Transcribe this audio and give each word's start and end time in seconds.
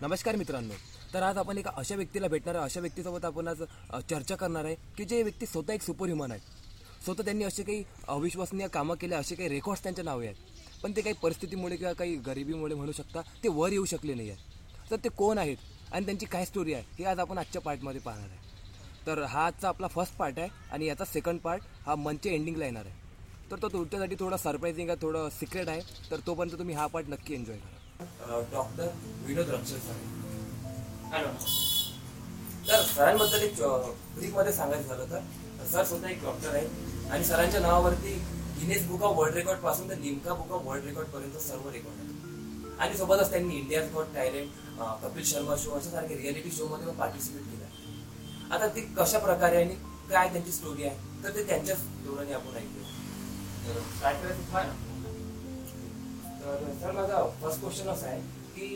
नमस्कार 0.00 0.36
मित्रांनो. 0.36 0.74
तर 1.12 1.22
आज 1.22 1.38
आपण 1.38 1.58
एका 1.58 1.70
अशा 1.76 1.94
व्यक्तीला 1.96 2.28
भेटणार 2.28 2.54
आहे 2.54 2.64
अशा 2.64 2.80
व्यक्तीसोबत 2.80 3.24
आपण 3.24 3.48
आज 3.48 3.62
चर्चा 4.10 4.34
करणार 4.36 4.64
आहे 4.64 4.74
की 4.96 5.04
जे 5.04 5.22
व्यक्ती 5.22 5.46
स्वतः 5.46 5.72
एक 5.72 5.82
सुपर 5.82 6.06
ह्युमन 6.06 6.32
आहे. 6.32 6.40
स्वतः 7.04 7.24
त्यांनी 7.24 7.44
असे 7.44 7.62
काही 7.62 7.82
अविश्वसनीय 8.08 8.68
कामं 8.72 8.94
केले 9.00 9.14
असे 9.14 9.34
काही 9.34 9.48
रेकॉर्ड्स 9.48 9.82
त्यांच्या 9.82 10.04
नावे 10.04 10.26
आहेत. 10.26 10.36
पण 10.82 10.92
ते 10.96 11.00
काही 11.00 11.14
परिस्थितीमुळे 11.22 11.76
किंवा 11.76 11.92
काही 11.92 12.14
गरिबीमुळे 12.26 12.74
म्हणू 12.74 12.92
शकता 12.92 13.20
ते 13.44 13.48
वर 13.48 13.72
येऊ 13.72 13.84
शकले 13.84 14.14
नाही 14.14 14.30
आहेत. 14.30 14.90
तर 14.90 14.96
ते 15.04 15.08
कोण 15.16 15.38
आहेत 15.38 15.92
आणि 15.92 16.06
त्यांची 16.06 16.26
काय 16.26 16.44
स्टोरी 16.44 16.74
आहे 16.74 16.84
हे 16.98 17.04
आज 17.04 17.18
आपण 17.20 17.38
आजच्या 17.38 17.62
पार्टमध्ये 17.62 18.00
पाहणार 18.00 18.28
आहे. 18.28 19.06
तर 19.06 19.22
हा 19.22 19.46
आजचा 19.46 19.68
आपला 19.68 19.88
फर्स्ट 19.94 20.16
पार्ट 20.16 20.38
आहे 20.38 20.48
आणि 20.72 20.86
याचा 20.86 21.04
सेकंड 21.04 21.40
पार्ट 21.40 21.62
हा 21.86 21.94
मंचच्या 21.94 22.32
एंडिंगला 22.32 22.64
येणार 22.64 22.86
आहे. 22.86 23.50
तर 23.50 23.62
तो 23.62 23.68
तुमच्यासाठी 23.68 24.16
थोडा 24.20 24.36
सरप्राइझिंग 24.36 24.90
आहे 24.90 25.02
थोडं 25.02 25.28
सिक्रेट 25.40 25.68
आहे. 25.68 25.80
तर 26.10 26.20
तोपर्यंत 26.26 26.58
तुम्ही 26.58 26.74
हा 26.74 26.86
पार्ट 26.86 27.08
नक्की 27.08 27.34
एन्जॉय 27.34 27.56
करा. 27.56 27.77
डॉक्टर 28.00 28.90
विनोद 29.26 29.48
रक्षक 29.50 29.78
सर 29.86 29.94
हॅलो. 31.12 31.28
तर 32.68 32.82
सरांबद्दल 32.86 33.42
एक 33.42 33.54
ब्रीफमध्ये 34.16 34.52
सांगायचं 34.52 34.88
झालं 34.88 35.10
तर 35.10 35.66
सर 35.70 35.84
स्वतः 35.84 36.08
एक 36.08 36.22
डॉक्टर 36.24 36.54
आहे 36.54 37.08
आणि 37.10 37.24
सरांच्या 37.24 37.60
नावावरती 37.60 38.12
गिनेस 38.60 38.86
बुक 38.88 39.02
ऑफ 39.02 39.16
वर्ल्ड 39.18 39.34
रेकॉर्डपासून 39.36 39.88
तर 39.90 39.98
Limca 40.00 40.34
book 40.34 40.52
of 40.52 40.66
world 40.66 40.84
record 40.84 41.08
पर्यंत 41.08 41.38
सर्व 41.42 41.68
रेकॉर्ड 41.70 42.00
आहे 42.00 42.76
आणि 42.78 42.96
सोबतच 42.98 43.30
त्यांनी 43.30 43.56
India 43.56 43.82
got 43.94 44.14
talent 44.14 44.50
Kapil 45.02 45.24
Sharma 45.26 45.56
show 45.62 45.70
अशा 45.76 45.90
सारखे 45.90 46.16
रियालिटी 46.16 46.50
शो 46.56 46.66
मध्ये 46.68 46.92
पार्टिसिपेट 46.98 47.42
केलं. 47.42 48.54
आता 48.54 48.68
ती 48.74 48.80
कशा 48.98 49.18
प्रकारे 49.18 49.62
आणि 49.62 49.74
काय 50.10 50.28
त्यांची 50.32 50.52
स्टोरी 50.52 50.84
आहे 50.84 51.24
तर 51.24 51.34
ते 51.34 51.46
त्यांच्याच 51.46 51.78
धोरणे 52.04 52.32
आपण 52.32 52.52
तर 53.66 53.78
काय 54.02 54.14
करायचं? 54.14 54.86
तर 56.48 56.72
सर 56.80 56.92
माझा 56.92 57.22
फर्स्ट 57.40 57.60
क्वेश्चन 57.60 57.88
असा 57.88 58.06
आहे 58.08 58.20
की 58.52 58.66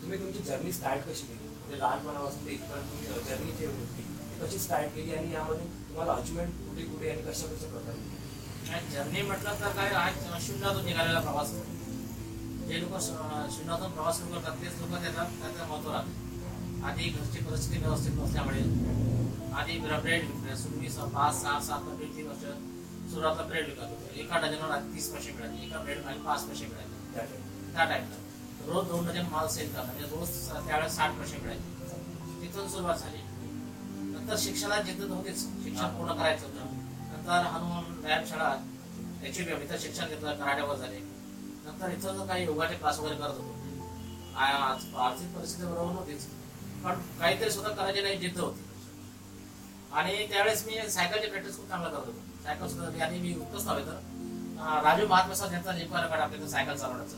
तुम्ही 0.00 0.18
तुमची 0.20 0.42
जर्नी 0.48 0.72
स्टार्ट 0.72 1.06
कशी 1.08 1.26
केली? 1.26 1.48
म्हणजे 1.58 1.78
लहानपणापासून 1.78 2.48
इथपर्यंत 2.54 2.90
तुम्ही 2.90 3.22
जर्नी 3.28 3.52
जी 3.58 3.66
होती 3.66 4.02
ती 4.02 4.40
कशी 4.40 4.58
स्टार्ट 4.64 4.94
केली 4.94 5.14
आणि 5.14 5.32
यामध्ये 5.34 5.66
तुम्हाला 5.88 6.12
अचिव्हमेंट 6.12 6.50
कुठे 6.66 6.82
कुठे 6.90 7.10
आणि 7.10 7.22
कशा 7.28 7.46
कशा 7.52 7.68
प्रकारे 7.70 8.90
जर्नी 8.92 9.22
म्हटलं 9.22 9.60
तर 9.60 9.72
काय 9.76 9.90
आज 10.02 10.44
शून्यातून 10.46 10.84
निघालेला 10.84 11.20
प्रवास 11.20 11.50
जे 12.68 12.80
लोक 12.80 13.00
शून्यातून 13.00 13.90
प्रवास 13.90 14.18
सुरू 14.18 14.34
करतात 14.34 14.60
तेच 14.62 14.80
लोक 14.80 14.90
त्याचा 14.90 15.24
त्याचं 15.24 15.66
महत्त्व 15.68 15.90
राहते. 15.92 16.22
आधी 16.88 17.08
घरची 17.08 17.44
परिस्थिती 17.44 17.78
व्यवस्थित 17.82 18.14
नसल्यामुळे 18.18 18.60
आधी 19.60 19.78
ब्रेड 19.78 20.24
विकणे 20.24 20.88
पाच 21.14 21.40
सहा 21.42 21.58
सात 21.66 21.88
ते 22.00 22.06
तीन 22.16 22.26
वर्ष 22.28 22.44
सुरुवातला 23.12 23.42
ब्रेड 23.42 23.66
विकत 23.66 23.90
होतो. 23.90 24.18
एका 24.20 24.38
डझनवर 24.40 24.92
तीस 24.94 25.08
पैसे 25.12 25.32
मिळाले 25.32 25.66
एका 25.66 25.78
ब्रेड 25.82 26.04
मागे 26.04 26.18
पाच 26.26 26.42
पैसे 26.48 26.66
मिळाले. 26.66 26.93
त्या 27.14 27.84
टाईपला 27.84 28.22
रोज 28.66 28.86
दोन 28.88 29.06
डझन 29.06 29.26
माल 29.30 29.46
सेल 29.48 29.72
करणं. 29.74 29.86
म्हणजे 29.86 30.16
रोज 30.16 30.28
त्यावेळेस 30.66 30.96
साठ 30.96 31.18
पैसे 31.18 31.36
मिळाले. 31.36 31.72
तिथून 32.42 32.68
सुरुवात 32.68 32.96
झाली. 32.96 33.18
नंतर 34.12 34.36
शिक्षणात 34.38 34.82
जिद्द 34.82 35.02
होतीच. 35.10 35.40
शिक्षण 35.64 35.96
पूर्ण 35.96 36.12
करायचं 36.12 36.46
होतं. 36.46 36.72
नंतर 37.12 37.46
हनुमान 37.46 37.84
व्यायाम 37.98 38.24
शाळा 38.24 38.54
एच 39.26 39.38
इथं 39.38 39.78
शिक्षण 39.80 40.08
घेतलं. 40.08 40.36
कराड्यावर 40.36 40.76
झाले. 40.76 40.98
नंतर 41.66 41.90
इथं 41.90 42.18
जर 42.18 42.26
काही 42.26 42.44
योगाचे 42.44 42.74
क्लास 42.74 42.98
वगैरे 42.98 43.16
करत 43.16 43.28
होतो. 43.28 43.52
आर्थिक 44.36 45.36
परिस्थिती 45.36 45.66
बरोबर 45.66 45.92
नव्हतीच. 45.92 46.26
पण 46.84 47.00
काहीतरी 47.20 47.50
स्वतः 47.50 47.74
करायची 47.74 48.02
नाही 48.02 48.16
जिद्द 48.16 48.40
होती. 48.40 48.64
आणि 49.92 50.26
त्यावेळेस 50.26 50.66
मी 50.66 50.90
सायकलची 50.90 51.26
प्रॅक्टिस 51.26 51.56
खूप 51.56 51.68
चांगला 51.68 51.88
करत 51.88 52.06
होतो. 52.06 52.18
सायकल 52.44 52.68
सुद्धा 52.68 53.04
आणि 53.04 53.18
मी 53.18 53.34
उत्तच 53.34 53.66
नव्हे 53.66 53.84
तर 53.84 54.00
राजू 54.56 55.06
महात्मा 55.06 55.52
यांचा 55.52 55.72
रेकॉर्ड 55.72 56.20
आपल्या 56.20 56.48
सायकल 56.48 56.76
चालवण्याचं. 56.76 57.16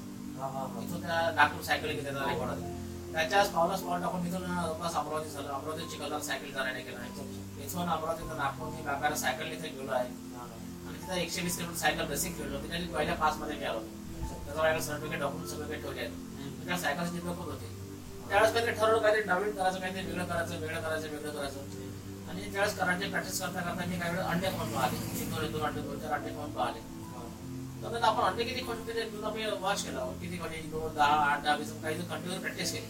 इथून 0.82 1.00
त्या 1.02 1.30
नागपूर 1.34 1.62
सायकल 1.64 2.02
त्याचा 2.02 2.24
रेकॉर्ड 2.30 2.50
आहे 2.50 2.74
त्याच्याच 3.12 3.50
पावला 3.52 3.76
स्पॉट 3.76 4.00
टाकून 4.00 4.26
इथून 4.26 4.42
जवळपास 4.44 4.94
अमरावती 4.96 5.30
झालं. 5.30 5.48
अमरावती 5.48 5.88
चिखलदरा 5.90 6.18
सायकल 6.24 6.52
जाण्याने 6.54 6.80
केलं. 6.80 6.98
आहे 6.98 7.64
इथून 7.64 7.88
अमरावती 7.88 8.24
नागपूर 8.38 8.68
मी 8.68 8.82
बागाला 8.86 9.16
सायकल 9.16 9.52
इथे 9.52 9.68
गेलो 9.68 9.92
आहे 9.92 10.08
आणि 10.08 10.98
तिथं 10.98 11.14
एकशे 11.14 11.42
वीस 11.42 11.56
किलोमीटर 11.56 11.78
सायकल 11.80 12.08
रेसिंग 12.10 12.34
खेळलो 12.38 12.56
होती. 12.56 12.68
त्याची 12.68 12.86
पहिल्या 12.94 13.14
पाच 13.14 13.36
मध्ये 13.38 13.64
आलो. 13.66 13.80
त्याचा 13.80 14.60
माझ्याकडे 14.60 14.82
सर्टिफिकेट 14.82 15.20
डॉक्युमेंट 15.20 15.50
सगळे 15.50 15.66
काही 15.68 15.82
ठेवले 15.82 16.00
आहेत. 16.00 16.66
त्या 16.66 16.78
सायकलची 16.78 17.12
जिद्द 17.12 17.28
खूप 17.28 17.46
होती. 17.50 17.72
त्यावेळेस 18.28 18.52
काहीतरी 18.52 18.74
ठरवलं 18.74 19.02
काहीतरी 19.02 19.24
नवीन 19.24 19.56
करायचं 19.56 19.80
काहीतरी 19.80 20.06
वेगळं 20.06 20.24
करायचं 20.24 20.60
वेगळं 20.60 20.80
करायचं 20.80 21.08
वेगळं 21.10 21.32
करायचं. 21.32 21.58
आणि 22.30 22.52
त्यावेळेस 22.52 22.78
कराटे 22.78 23.08
प्रॅक्टिस 23.10 23.40
करता 23.40 23.60
करता 23.60 23.84
मी 23.88 23.98
काही 23.98 24.16
वेळ 24.16 24.24
अंडे 24.24 24.50
खाऊन 24.56 24.74
पाहिले. 24.74 25.24
दोन 25.30 25.52
दोन 25.52 25.62
अंडे 25.62 25.80
दोन 25.80 25.98
चार 26.00 26.12
अंडे 26.12 26.34
खाऊन 26.34 26.52
पाहिले. 26.52 26.80
तर 27.82 28.02
आपण 28.02 28.22
अंडे 28.24 28.44
किती 28.44 28.62
मी 29.34 29.44
वॉच 29.60 29.84
केला. 29.84 30.00
किती 30.20 30.38
म्हणजे 30.38 30.60
दोन 30.70 30.94
दहा 30.94 31.16
आठ 31.24 31.42
दहा 31.42 31.54
वीस 31.56 31.72
काही 31.82 31.94
कंटिन्यू 32.02 32.40
प्रॅक्टिस 32.40 32.72
केली. 32.72 32.86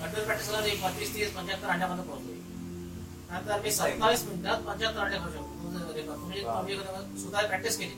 कंटिन्यू 0.00 0.24
प्रॅक्टिस 0.24 0.48
केला 0.48 0.66
एक 0.66 0.82
पंचवीस 0.82 1.14
तीस 1.14 1.32
पंच्याहत्तर 1.34 1.68
अंड्यामध्ये 1.68 2.04
पोहोचलो. 2.04 2.32
नंतर 3.30 3.60
मी 3.62 3.70
सत्तावीस 3.72 4.24
मिनिटात 4.28 4.62
पंच्याहत्तर 4.66 5.00
अंडे 5.00 5.18
खाऊ 5.18 5.30
शकतो. 5.30 5.48
म्हणजे 6.20 6.76
सुद्धा 7.22 7.46
प्रॅक्टिस 7.46 7.78
केली. 7.78 7.94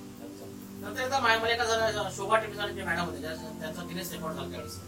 नंतर 0.83 1.01
एकदा 1.01 1.19
माझ्या 1.21 1.49
एका 1.49 1.65
जण 1.65 2.09
शोभा 2.17 2.37
टीव्ही 2.39 2.75
जे 2.75 2.83
मॅडम 2.85 3.05
होते 3.05 3.23
त्यांचा 3.23 3.83
गिनेस 3.83 4.13
रेकॉर्ड 4.13 4.37
झाला 4.37 4.49
त्यावेळेस. 4.51 4.79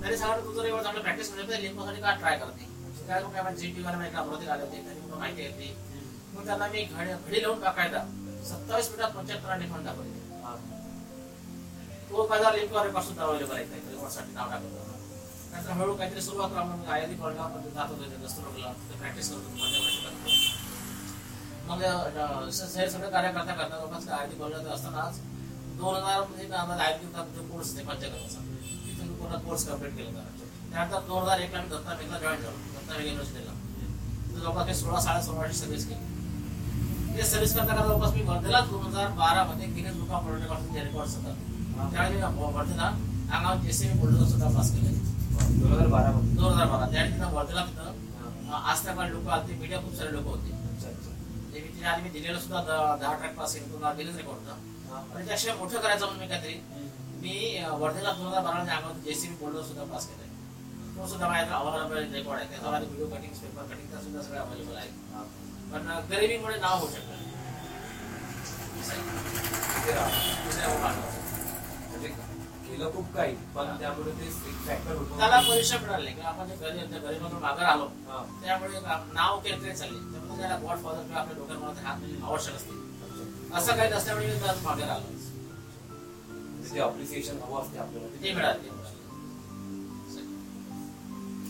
त्यांनी 0.00 0.16
सांगितलं 0.16 0.44
तुझं 0.44 0.66
एवढं 0.68 0.82
चांगलं 0.82 1.02
प्रॅक्टिस 1.02 1.34
करते 1.34 1.62
लिंकसाठी 1.62 2.00
का 2.00 2.14
ट्राय 2.20 2.38
करते 2.38 2.72
काय 3.08 3.22
मग 3.22 3.32
काय 3.32 3.54
जी 3.56 3.70
टी 3.72 3.82
मला 3.82 4.06
एका 4.06 4.18
अमरावती 4.18 4.46
आले 4.48 4.62
होते. 4.62 4.82
त्यांनी 4.84 5.00
मला 5.00 5.18
माहिती 5.18 5.42
घेतली 5.42 5.72
मग 6.34 6.46
त्यांना 6.46 6.66
मी 6.66 6.82
घडी 6.82 7.12
घडी 7.12 7.42
लावून 7.42 7.60
टाकायला 7.62 8.04
सत्तावीस 8.48 8.88
मिनिटात 8.90 9.10
पंच्याहत्तर 9.16 9.50
अंडे 9.50 9.68
खाऊन 9.68 9.84
टाकले 9.84 10.13
तो 12.14 12.26
फायदा 12.26 12.50
लिंकपासून 12.50 13.02
सुद्धा 13.02 13.24
अवेलेबल 13.24 13.54
आहे 13.54 13.64
रेकॉर्डसाठी 13.64 14.32
नाव 14.34 14.50
टाकलं 14.50 14.92
नंतर 15.52 15.70
हळूहळू 15.70 15.94
काहीतरी 15.94 16.20
सुरुवात 16.20 16.50
करा 16.50 16.62
मग 16.64 16.88
आयादी 16.90 17.14
कॉलेजला 17.14 17.46
मध्ये 17.48 17.70
जात 17.70 17.88
होते 17.88 18.04
ते 18.10 18.98
प्रॅक्टिस 18.98 19.30
करत 19.30 19.38
होतो 19.38 19.64
मध्य 19.64 19.80
प्रदेश 19.80 20.52
मग 21.68 21.82
अं, 21.82 22.50
स- 22.50 22.76
हे 22.76 22.88
सगळं 22.90 23.10
कार्य 23.10 23.30
करता 23.32 23.54
करता 23.54 23.78
जवळपास 23.78 24.08
आयटी 24.10 24.38
कॉलेजात 24.38 24.72
असतानाच 24.74 25.18
दोन 25.78 25.94
हजारमध्ये 25.96 26.50
आम्हाला 26.54 26.82
आयटी 26.82 27.06
जो 27.06 27.42
कोर्स 27.52 27.74
आहे 27.76 27.84
पंचकर्माचा 27.86 28.40
तिथून 28.86 29.14
पूर्ण 29.14 29.38
कोर्स 29.46 29.66
कंप्लीट 29.68 29.96
केला 29.96 30.08
होता 30.10 30.48
त्यानंतर 30.70 31.06
दोन 31.06 31.22
हजार 31.22 31.38
एकला 31.40 31.62
मी 31.62 31.68
दत्ता 31.68 31.94
मेघला 31.94 32.18
जॉईन 32.18 32.40
झालो 32.42 32.56
दत्ता 32.74 32.92
मेघ 32.92 33.06
युनिव्हर्सिटीला 33.06 33.52
तिथे 34.28 34.40
जवळपास 34.40 34.80
सोळा 34.80 35.00
साडे 35.00 35.22
सोळाची 35.22 35.54
सर्विस 35.54 35.60
सर्व्हिस 35.60 35.86
केली. 35.88 37.16
ते 37.16 37.22
सर्व्हिस 37.22 37.54
करता 37.54 37.74
करता 37.74 37.86
जवळपास 37.86 38.12
मी 38.14 38.22
वर्धेला 38.22 38.60
दोन 38.60 38.82
हजार 38.86 39.08
बारा 39.18 39.44
मध्ये 39.44 39.66
Guinness 39.66 39.96
book 39.96 40.10
of 40.10 40.24
world 40.24 40.42
record 40.42 40.76
records 40.76 41.16
होता. 41.16 41.34
वर्धेला 41.76 42.86
अंगावर 43.34 43.56
जेसीबी 43.64 43.94
बोललो 43.98 44.24
सुद्धा 44.26 44.48
पास 44.56 44.70
केले 44.74 44.90
दोन 45.60 45.72
हजार 45.72 45.88
बारा 45.94 46.10
दोन 46.10 46.52
हजार 46.52 46.66
बारा. 46.66 46.86
तिथं 46.86 47.32
वर्धेला 47.34 47.62
तिथं 47.66 48.52
आज 48.54 48.84
त्या 48.84 49.06
लोक 49.06 49.28
आले 49.28 49.54
मीडिया 49.54 49.78
खूप 49.80 49.94
सारे 49.98 50.10
लोक 50.12 50.26
होते. 50.26 50.50
ते 51.52 51.60
मी 51.60 51.68
तिथे 51.68 51.86
आधी 51.86 52.02
मी 52.02 52.10
दिलेलं 52.10 52.38
सुद्धा 52.40 52.60
दहा 53.00 53.14
ट्रॅक 53.14 53.34
पास 53.38 53.54
केलं 53.54 53.66
पुन्हा 53.72 53.92
दिलेच 53.92 54.16
रेकॉर्ड 54.16 54.38
होता. 54.38 54.54
आणि 55.14 55.26
त्याशिवाय 55.26 55.56
मोठं 55.58 55.80
करायचं 55.80 56.04
म्हणून 56.06 56.20
मी 56.20 56.28
काहीतरी 56.28 56.54
मी 57.22 57.34
वर्धेला 57.80 58.12
दोन 58.12 58.26
हजार 58.26 58.42
बारा 58.42 58.58
मध्ये 58.58 58.74
अंगावर 58.74 58.96
जेसीबी 59.04 59.34
बोललो 59.40 59.62
सुद्धा 59.62 59.84
पास 59.92 60.06
केलाय. 60.06 60.28
तो 60.96 61.06
सुद्धा 61.08 61.28
माझ्या 61.28 61.56
अवेलेबल 61.56 62.12
रेकॉर्ड 62.14 62.38
आहे. 62.38 62.48
त्याचा 62.50 62.70
माझे 62.70 62.86
व्हिडिओ 62.86 63.06
कटिंग 63.16 63.32
पेपर 63.42 63.62
कटिंग 63.62 63.88
त्या 63.90 64.00
सुद्धा 64.00 64.22
सगळे 64.22 64.38
अवेलेबल 64.38 64.76
आहे 64.76 64.90
पण 65.72 65.80
गरिबीमुळे 66.10 66.56
नाव 66.60 66.78
होऊ 66.78 66.88
शकतं 66.90 67.22
केलं 72.66 72.92
खूप 72.92 73.12
काही 73.14 73.34
पण 73.54 73.76
त्यामुळे 73.80 74.12
ते 74.20 74.30
फॅक्टर 74.66 74.94
होतो. 74.96 75.18
त्याला 75.18 75.40
परीक्षा 75.48 75.78
मिळाली 75.78 76.12
की 76.12 76.20
आपण 76.30 76.48
जे 76.48 76.54
गरीब 76.60 76.90
त्या 76.90 76.98
गरिबातून 77.00 77.40
मागे 77.42 77.64
आलो. 77.64 77.86
त्यामुळे 78.42 78.80
नाव 79.14 79.38
केलं 79.40 79.62
तरी 79.62 79.72
चालले. 79.72 79.98
त्यामुळे 80.12 80.40
त्याला 80.40 80.56
गॉड 80.62 80.82
फादर 80.84 81.02
किंवा 81.02 81.20
आपल्या 81.20 81.36
डोक्यात 81.38 81.84
हा 81.84 81.96
आवश्यक 82.26 82.54
असते. 82.54 82.82
असं 83.54 83.76
काही 83.76 83.90
नसल्यामुळे 83.92 84.26
मी 84.26 84.40
त्यात 84.40 84.64
मागे 84.64 84.84
राहिलो 84.86 85.22
ते 86.72 86.80
अप्रिसिएशन 86.80 87.36
हवं 87.42 87.60
असते 87.60 87.78
आपल्याला 87.78 88.22
ते 88.22 88.32
मिळाले. 88.34 88.70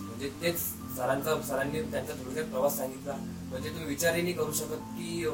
म्हणजे 0.01 0.29
तेच 0.43 0.59
सरांचा 0.97 1.41
सरांनी 1.49 1.81
त्यांचा 1.83 2.13
थोडक्यात 2.15 2.47
प्रवास 2.51 2.77
सांगितला. 2.77 3.15
म्हणजे 3.51 3.69
तुम्ही 3.69 3.87
विचारही 3.87 4.23
नाही 4.23 4.35
करू 4.35 4.53
शकत 4.53 4.83
की 4.97 5.25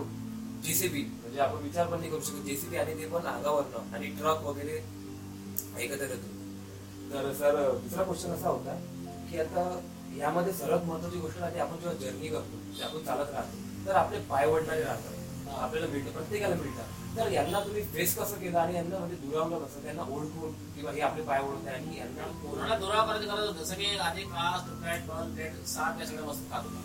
जेसीबी 0.64 1.02
म्हणजे 1.02 1.40
आपण 1.40 1.62
विचार 1.62 1.86
पण 1.86 1.98
नाही 1.98 2.10
करू 2.10 2.20
शकत. 2.20 2.44
जेसीबी 2.46 2.76
आणि 2.76 2.94
ते 2.98 3.06
पण 3.08 3.26
अंगावरनं 3.26 3.94
आणि 3.94 4.06
ट्रक 4.18 4.42
वगैरे 4.44 4.78
एकत्र 5.80 6.06
येतो. 6.06 6.28
तर 7.12 7.32
सर 7.34 7.56
दुसरा 7.78 8.02
क्वेश्चन 8.04 8.30
असा 8.32 8.48
होता 8.48 8.74
की 9.30 9.38
आता 9.40 9.62
यामध्ये 10.16 10.52
सर्वात 10.52 10.84
महत्वाची 10.84 11.18
गोष्ट 11.18 11.42
आहे 11.42 11.58
आपण 11.60 11.76
जेव्हा 11.76 11.94
जर्नी 12.00 12.28
करतो 12.28 12.58
जे 12.76 12.82
आपण 12.84 13.04
चालत 13.04 13.30
राहतो 13.34 13.86
तर 13.86 13.94
आपले 13.96 14.18
पाय 14.30 14.46
वडणारे 14.46 14.82
राहतात 14.82 15.58
आपल्याला 15.58 15.86
मिळतं 15.86 16.10
प्रत्येकाला 16.12 16.54
मिळतात 16.54 17.16
तर 17.16 17.30
यांना 17.32 17.60
तुम्ही 17.60 17.82
फेस 17.94 18.14
कसं 18.16 18.38
केलं 18.40 18.58
आणि 18.58 18.74
यांना 18.74 18.98
म्हणजे 18.98 19.16
दुरावलं 19.18 19.58
कसं? 19.58 19.82
त्यांना 19.82 20.02
ओळखून 20.10 20.52
किंवा 20.74 20.92
हे 20.92 21.00
आपले 21.00 21.22
पाय 21.22 21.40
ओळखते 21.40 21.70
आणि 21.70 21.98
यांना 21.98 22.26
कोरोना 22.42 22.76
दुरावा 22.76 23.04
करायची 23.06 23.26
गरज 23.26 23.46
होती. 23.46 23.58
जसं 23.58 23.74
की 23.74 23.96
आधी 24.00 24.22
कास 24.26 24.60
तुकॅट 24.66 25.06
बल 25.06 25.34
रेड 25.38 25.64
साप 25.68 26.00
या 26.00 26.06
सगळ्या 26.06 26.24
वस्तू 26.24 26.50
खात 26.52 26.64
होता. 26.64 26.80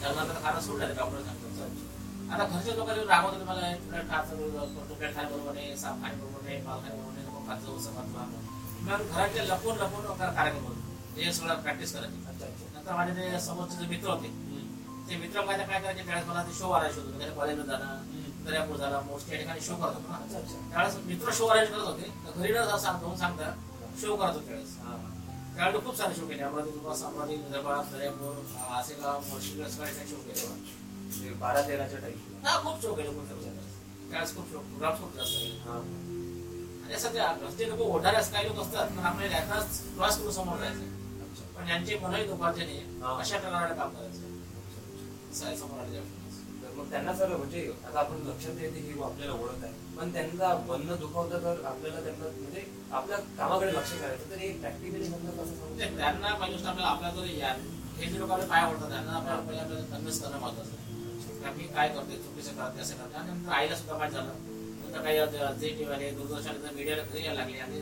त्यानंतर 0.00 0.42
खाणं 0.42 0.60
सोडलं 0.60 0.94
डॉक्टर 0.96 1.22
सांगतात 1.22 2.30
आता 2.32 2.44
घरचे 2.46 2.76
लोक 2.76 2.88
रागवतात 2.90 3.38
तुम्हाला 3.40 3.72
तुकॅट 3.74 4.10
खायचं 4.10 4.88
तुकॅट 4.90 5.14
खाय 5.14 5.24
बरोबर 5.26 5.56
आहे 5.56 5.76
साप 5.76 6.02
खाय 6.02 6.14
बरोबर 6.14 6.46
आहे 6.46 6.60
पाल 6.62 6.78
खाय 6.80 6.90
बरोबर 6.92 7.11
असं 7.50 7.94
खात 7.96 8.06
मग 8.82 9.02
घराच्या 9.10 9.44
लपून 9.44 9.76
लपून 9.76 10.04
कार्यक्रम 10.18 10.64
होतो. 10.64 10.80
हे 11.16 11.32
सगळं 11.32 11.60
प्रॅक्टिस 11.62 11.92
करायची 11.94 12.16
नंतर 12.74 12.94
माझे 12.94 13.12
ते 13.14 13.40
समोरचे 13.40 13.76
जे 13.76 13.86
मित्र 13.86 14.08
होते. 14.08 14.28
ते 15.08 15.16
मित्र 15.16 15.44
माझ्या 15.44 15.66
काय 15.66 15.80
करायचे 15.80 16.02
त्यावेळेस 16.02 16.28
मला 16.28 16.42
ते 16.42 16.52
शो 16.58 16.70
अरेंज 16.70 16.96
होतो. 16.98 17.08
म्हणजे 17.08 17.30
कॉलेजला 17.36 17.64
जाणं. 17.64 18.02
दर्यापूर 18.44 18.76
झाला 18.76 19.00
मोस्ट 19.00 19.32
या 19.32 19.38
ठिकाणी 19.38 19.60
शो 19.60 19.74
करत 19.74 19.94
होतो 19.94 20.08
ना. 20.10 20.18
त्यावेळेस 20.70 20.96
मित्र 21.06 21.32
शो 21.38 21.46
अरेंज 21.46 21.68
करत 21.68 21.86
होते. 21.86 22.10
घरी 22.36 22.52
न 22.52 22.76
सांग 22.76 23.00
दोन 23.00 23.16
सांगता 23.16 23.52
शो 24.00 24.16
करत 24.16 24.34
होते 24.34 24.46
त्यावेळेस. 24.46 24.76
हा. 24.84 24.96
त्यावेळी 25.56 25.84
खूप 25.86 25.96
सारे 25.96 26.14
शो 26.14 26.26
केले. 26.26 26.42
अमरावती 26.42 26.70
तुपास 26.70 27.02
अमरावती 27.02 27.36
विदर्भात 27.36 27.92
दर्यापूर 27.92 28.34
आसेगाव 28.78 29.20
मोर्शी 29.28 29.70
सगळे 29.70 30.06
शो 30.10 30.16
केले. 30.16 31.34
बारा 31.40 31.62
तेराच्या 31.68 31.98
टाईप 31.98 32.46
हा 32.46 32.58
खूप 32.62 32.82
शो 32.82 32.94
केले 32.94 33.08
खूप 33.08 33.28
त्यावेळेस 33.28 34.34
खूप 34.36 34.50
शो 34.52 34.58
प्रोग्राम 34.58 34.94
खूप 35.02 35.14
जास्त 35.16 35.36
केले. 35.36 36.11
सध्या 36.98 37.32
घरचे 37.34 37.68
लोक 37.68 37.80
ओढणारे 37.82 38.16
असं 38.16 38.32
काही 38.32 38.48
लोक 38.48 38.58
असतात 38.60 38.88
पण 38.88 39.04
आपल्याला 39.04 39.36
याचाच 39.36 39.78
प्रवास 39.84 40.18
करून 40.18 40.32
समोर 40.32 40.58
जायचं 40.58 40.90
पण 41.56 41.68
यांचे 41.68 41.98
मनही 41.98 42.24
दुपारचे 42.26 42.64
नाही 42.64 42.78
हा. 43.02 43.16
अशा 43.18 43.38
प्रकारे 43.38 43.74
काम 43.74 43.90
करायचं. 43.90 44.30
समोर 45.56 45.78
आले 45.80 46.00
तर 46.62 46.72
मग 46.76 46.90
त्यांना 46.90 47.12
सर 47.14 47.36
म्हणजे 47.36 47.60
आता 47.84 47.98
आपण 47.98 48.16
लक्षात 48.26 48.60
येते 48.60 48.80
की 48.80 48.92
वो 48.92 49.04
आपल्याला 49.04 49.32
ओळख 49.34 49.64
आहे 49.64 49.72
पण 49.96 50.12
त्यांना 50.12 50.54
म्हणणं 50.66 50.98
दुखावतं 51.00 51.42
तर 51.44 51.64
आपल्याला 51.66 52.00
त्यांना 52.00 52.28
म्हणजे 52.30 52.64
आपल्या 52.92 53.18
कामाकडे 53.38 53.72
लक्ष 53.72 53.92
करायचं 53.92 54.30
तर 54.30 54.36
हे 54.36 54.48
प्रॅक्टिकली 54.58 55.08
म्हणणं 55.08 55.42
कसं 55.42 55.76
त्यांना 55.98 56.34
गोष्ट 56.40 56.66
आपल्याला 56.66 56.88
आपल्या 56.88 57.10
जर 57.10 57.30
या 57.32 57.54
हे 57.98 58.06
जे 58.06 58.18
लोक 58.18 58.30
आपले 58.30 58.46
पाय 58.46 58.60
आवडतात 58.60 58.88
त्यांना 58.90 59.12
आपल्याला 59.32 59.62
कन्व्हिन्स 59.62 60.20
करणं 60.22 60.38
महत्वाचं 60.38 60.70
आहे. 60.70 60.80
की 61.32 61.44
आम्ही 61.44 61.66
काय 61.68 61.88
करतोय 61.88 62.16
चुकीचं 62.18 62.56
करते 62.56 62.80
असं 62.80 62.96
करते 62.96 63.16
आणि 63.16 63.48
आईला 63.50 63.76
सुद्धा 63.76 63.96
माहीत 63.98 64.12
झालं. 64.12 64.51
नंतर 64.92 65.04
काही 65.04 65.58
जे 65.60 65.68
टीव्ही 65.70 66.10
दूरदर्शन 66.12 66.56
मीडियाला 66.74 67.02
घरी 67.04 67.24
यायला 67.24 67.40
लागले. 67.40 67.58
आणि 67.58 67.78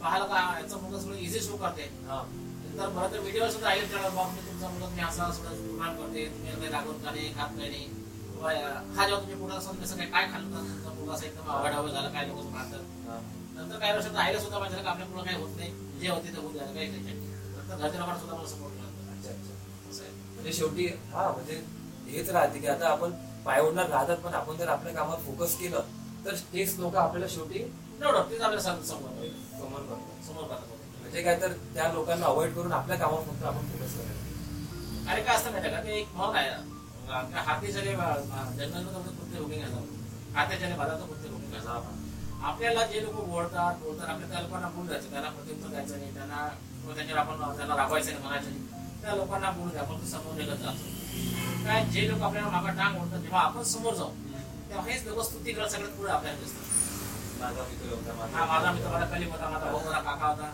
पाहायला 0.00 0.24
का 0.26 0.40
याचा 0.56 0.76
मुलगा 0.76 0.98
सगळं 1.00 1.16
इझी 1.18 1.40
शो 1.40 1.56
करते. 1.56 1.82
हा. 2.08 2.22
नंतर 2.66 2.88
बरं 2.88 3.12
तर 3.12 3.20
व्हिडिओ 3.20 3.48
सुद्धा 3.50 3.72
विचारलं 3.74 4.14
बाबा 4.14 4.28
मी 4.32 4.40
तुमचा 4.46 4.68
मुलगा 4.68 4.86
तुम्ही 4.86 5.04
असा 5.04 5.30
सुद्धा 5.32 5.50
करते 5.92 6.24
तुम्ही 6.26 6.50
काही 6.52 6.70
का 6.70 7.10
नाही 7.10 7.32
खात 7.34 7.56
काही 7.56 7.68
नाही. 7.70 7.84
किंवा 8.26 8.52
हा 8.96 9.06
जेव्हा 9.06 9.20
तुम्ही 9.20 9.36
पुढे 9.36 9.54
असं 9.56 9.80
कसं 9.82 9.96
काय 9.96 10.06
काय 10.06 10.26
खाल्लं 10.32 10.50
तर 10.52 10.68
तुमचा 10.68 10.90
मुलगा 10.90 11.14
असं 11.14 11.26
एकदम 11.26 11.50
आवडावं 11.50 11.88
झालं 11.90 12.08
काय 12.10 12.26
लोक 12.28 12.44
मानतात 12.52 13.08
हा. 13.08 13.18
नंतर 13.54 13.78
काही 13.78 13.92
वर्षात 13.92 14.16
आईला 14.16 14.40
सुद्धा 14.40 14.58
माहिती 14.58 14.82
की 14.82 14.88
आपल्या 14.88 15.06
मुलं 15.06 15.24
काही 15.24 15.36
होत 15.36 15.56
नाही. 15.56 15.70
जे 16.00 16.08
होते 16.08 16.32
ते 16.34 16.40
होऊ 16.40 16.52
द्या 16.52 16.66
काही 16.66 16.88
नंतर 16.88 17.76
घरच्या 17.76 17.98
लोकांना 17.98 18.18
सुद्धा 18.18 18.36
मला 18.36 18.48
सपोर्ट 18.48 18.74
म्हणजे 20.34 20.52
शेवटी 20.52 20.86
हा 21.12 21.30
म्हणजे 21.30 21.62
हेच 22.08 22.28
राहते 22.30 22.58
की 22.58 22.66
आता 22.66 22.88
आपण 22.88 23.10
पाय 23.44 23.60
ओढणार 23.60 23.88
राहतात 23.90 24.16
पण 24.16 24.34
आपण 24.34 24.56
जर 24.56 24.68
आपल्या 24.68 24.92
कामावर 24.94 25.18
फोकस 25.20 25.56
केलं 25.58 25.82
तर 26.26 26.34
तेच 26.52 26.78
लोक 26.78 26.96
आपल्याला 26.96 27.28
शेवटी 27.34 27.58
एवढं 27.58 28.30
तेच 28.30 28.40
आपल्या 28.40 28.60
सम- 28.60 28.82
समोर 28.82 29.26
समोर 30.26 30.42
म्हणजे 31.00 31.22
काय 31.22 31.40
तर 31.40 31.52
त्या 31.74 31.92
लोकांना 31.92 32.26
अवॉइड 32.26 32.54
करून 32.54 32.72
आपल्या 32.72 32.96
कामावर 32.96 33.22
फक्त 33.22 33.44
आपण 33.44 33.66
फोकस 33.68 33.94
करायचं. 33.94 35.08
आणि 35.10 35.22
काय 35.22 35.36
असतं 35.36 35.50
माहिती 35.50 35.70
का? 35.70 35.80
ते 35.80 35.98
एक 35.98 36.08
म्हण 36.14 36.36
आहे. 36.36 36.50
हाती 37.36 37.72
जरी 37.72 37.90
जंगलमध्ये 37.90 39.12
कुठे 39.12 39.38
रुकिंग 39.38 39.62
असतात. 39.64 40.34
हात्याच्या 40.36 40.76
बाजारात 40.76 41.00
कुठे 41.00 41.28
रुकिंग 41.28 41.54
असतात. 41.54 41.92
आपल्याला 42.42 42.86
जे 42.86 43.02
लोक 43.02 43.14
बोलतात 43.26 43.74
बोलतात 43.82 44.08
आपल्या 44.08 44.28
त्या 44.28 44.40
लोकांना 44.40 44.68
बोलून 44.68 44.86
द्यायचं 44.86 45.10
त्यांना 45.10 45.28
प्रत्युत्तर 45.28 45.68
द्यायचं 45.68 45.98
नाही. 45.98 46.14
त्यांना 46.14 46.46
किंवा 46.48 46.94
त्यांच्यावर 46.94 47.20
आपण 47.20 47.56
त्यांना 47.56 47.76
राबवायचं 47.76 48.10
नाही 48.10 48.22
म्हणायचं 48.22 48.50
नाही. 48.50 49.00
त्या 49.02 49.14
लोकांना 49.14 49.50
बोलू 49.50 49.70
द्या 49.70 49.82
आपण 49.82 50.04
समोर 50.06 50.34
निघत 50.34 50.56
जातो. 50.56 50.94
काय 51.64 51.84
जे 51.84 52.08
लोक 52.08 52.22
आपल्याला 52.22 52.48
मागा 52.48 52.72
टांग 52.72 53.00
ओढतात 53.00 53.18
जेव्हा 53.18 53.40
आपण 53.40 53.62
समोर 53.62 53.94
जाऊ 53.94 54.10
तेव्हा 54.76 54.92
हेच 54.92 55.04
करत 55.04 55.70
सगळ्यात 55.70 55.96
पुढे 55.96 56.10
आपल्याला 56.12 56.38
दिसतात 56.40 56.64
माझा 57.40 57.62
मित्र 57.68 57.88
होता 57.94 58.26
हा 58.36 58.44
माझा 58.46 58.72
मित्र 58.72 59.04
कलीम 59.14 59.30
होता 59.30 59.48
माझा 59.48 59.64
भाऊ 59.64 59.78
होता 59.78 60.00
काका 60.00 60.26
होता. 60.26 60.52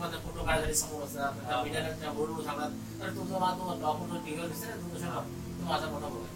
पण 0.00 0.10
फोटो 0.24 0.42
काढायसाठी 0.44 0.74
समोर 0.74 1.02
असतात 1.02 2.14
बोर्डवर 2.16 2.44
सांगतात 2.44 2.70
तर 3.00 3.08
तुझा 3.16 3.38
मा 3.38 3.50
तू 3.58 3.68
आपण 3.86 4.16
टीव्हीवर 4.24 4.48
दिसते 4.48 4.66
ना 4.68 4.76
दूरदर्शन 4.76 5.08
तू 5.58 5.66
माझा 5.66 5.86
मोठा 5.86 6.08
भाऊ 6.08 6.22
आहे. 6.22 6.30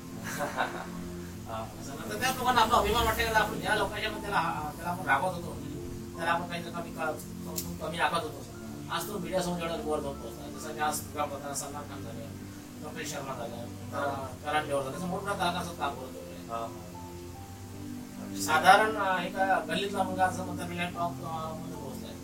असं 1.80 1.92
नंतर 2.00 2.20
त्या 2.20 2.32
लोकांना 2.38 2.60
आपला 2.60 2.78
अभिमान 2.78 3.04
वाटते 3.06 3.24
का 3.24 3.38
आपण 3.40 3.60
ज्या 3.60 3.74
लोकांच्या 3.76 4.10
मध्ये 4.10 4.30
त्याला 4.30 4.42
त्याला 4.76 4.90
आपण 4.90 5.08
राबवत 5.08 5.34
होतो 5.34 5.56
त्याला 6.16 6.30
आपण 6.32 6.48
काही 6.48 6.62
कमी 6.62 6.90
कमी 7.80 7.98
राखत 7.98 8.22
होतो. 8.22 8.44
आज 8.90 9.08
तो 9.08 9.18
मीडिया 9.18 9.42
समोर 9.42 9.58
एवढा 9.60 9.76
जाऊन 9.76 10.20
पोहोचला 10.20 10.58
जसं 10.58 10.74
की 10.74 10.80
आज 10.80 11.00
तुका 11.00 11.22
होता 11.30 11.54
सलमान 11.54 11.88
खान 11.88 12.02
झाले 12.02 12.26
कपिल 12.84 13.06
शर्मा 13.10 13.34
झालं 13.34 13.64
करण 14.44 14.68
जोहर 14.68 14.90
झालं 14.90 15.06
मोठमोठ्या 15.06 15.34
कलाकाराचं 15.34 15.74
काम 15.80 15.94
करत 15.94 16.16
होते. 16.16 16.36
साधारण 18.36 18.96
एका 19.22 19.58
गल्लीतला 19.68 20.02
मुलगा 20.02 20.24
असं 20.26 20.44
म्हणतात 20.44 20.68
रिलायन्स 20.70 20.94
टॉपमध्ये 20.94 21.76
पोहोचलाय. 21.76 22.14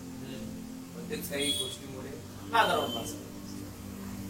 तेच 1.10 1.28
काही 1.30 1.50
गोष्टीमुळे. 1.52 2.10
जवळ 2.64 2.86
माणसं 2.88 3.22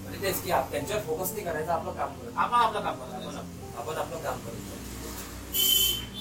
म्हणजे 0.05 0.21
तेच 0.23 0.43
की 0.43 0.51
आप- 0.51 0.71
त्यांच्यावर 0.71 1.03
फोकस 1.03 1.33
नाही 1.33 1.45
करायचं 1.45 1.73
आपलं 1.73 1.93
काम 1.93 2.13
करायचं 2.13 2.39
आपण 2.39 2.55
आपलं 2.57 2.81
काम 2.81 2.97
करायचं 3.01 3.39
आपण 3.79 3.97
आपलं 3.97 4.19
काम 4.19 4.39
करायचं 4.39 4.83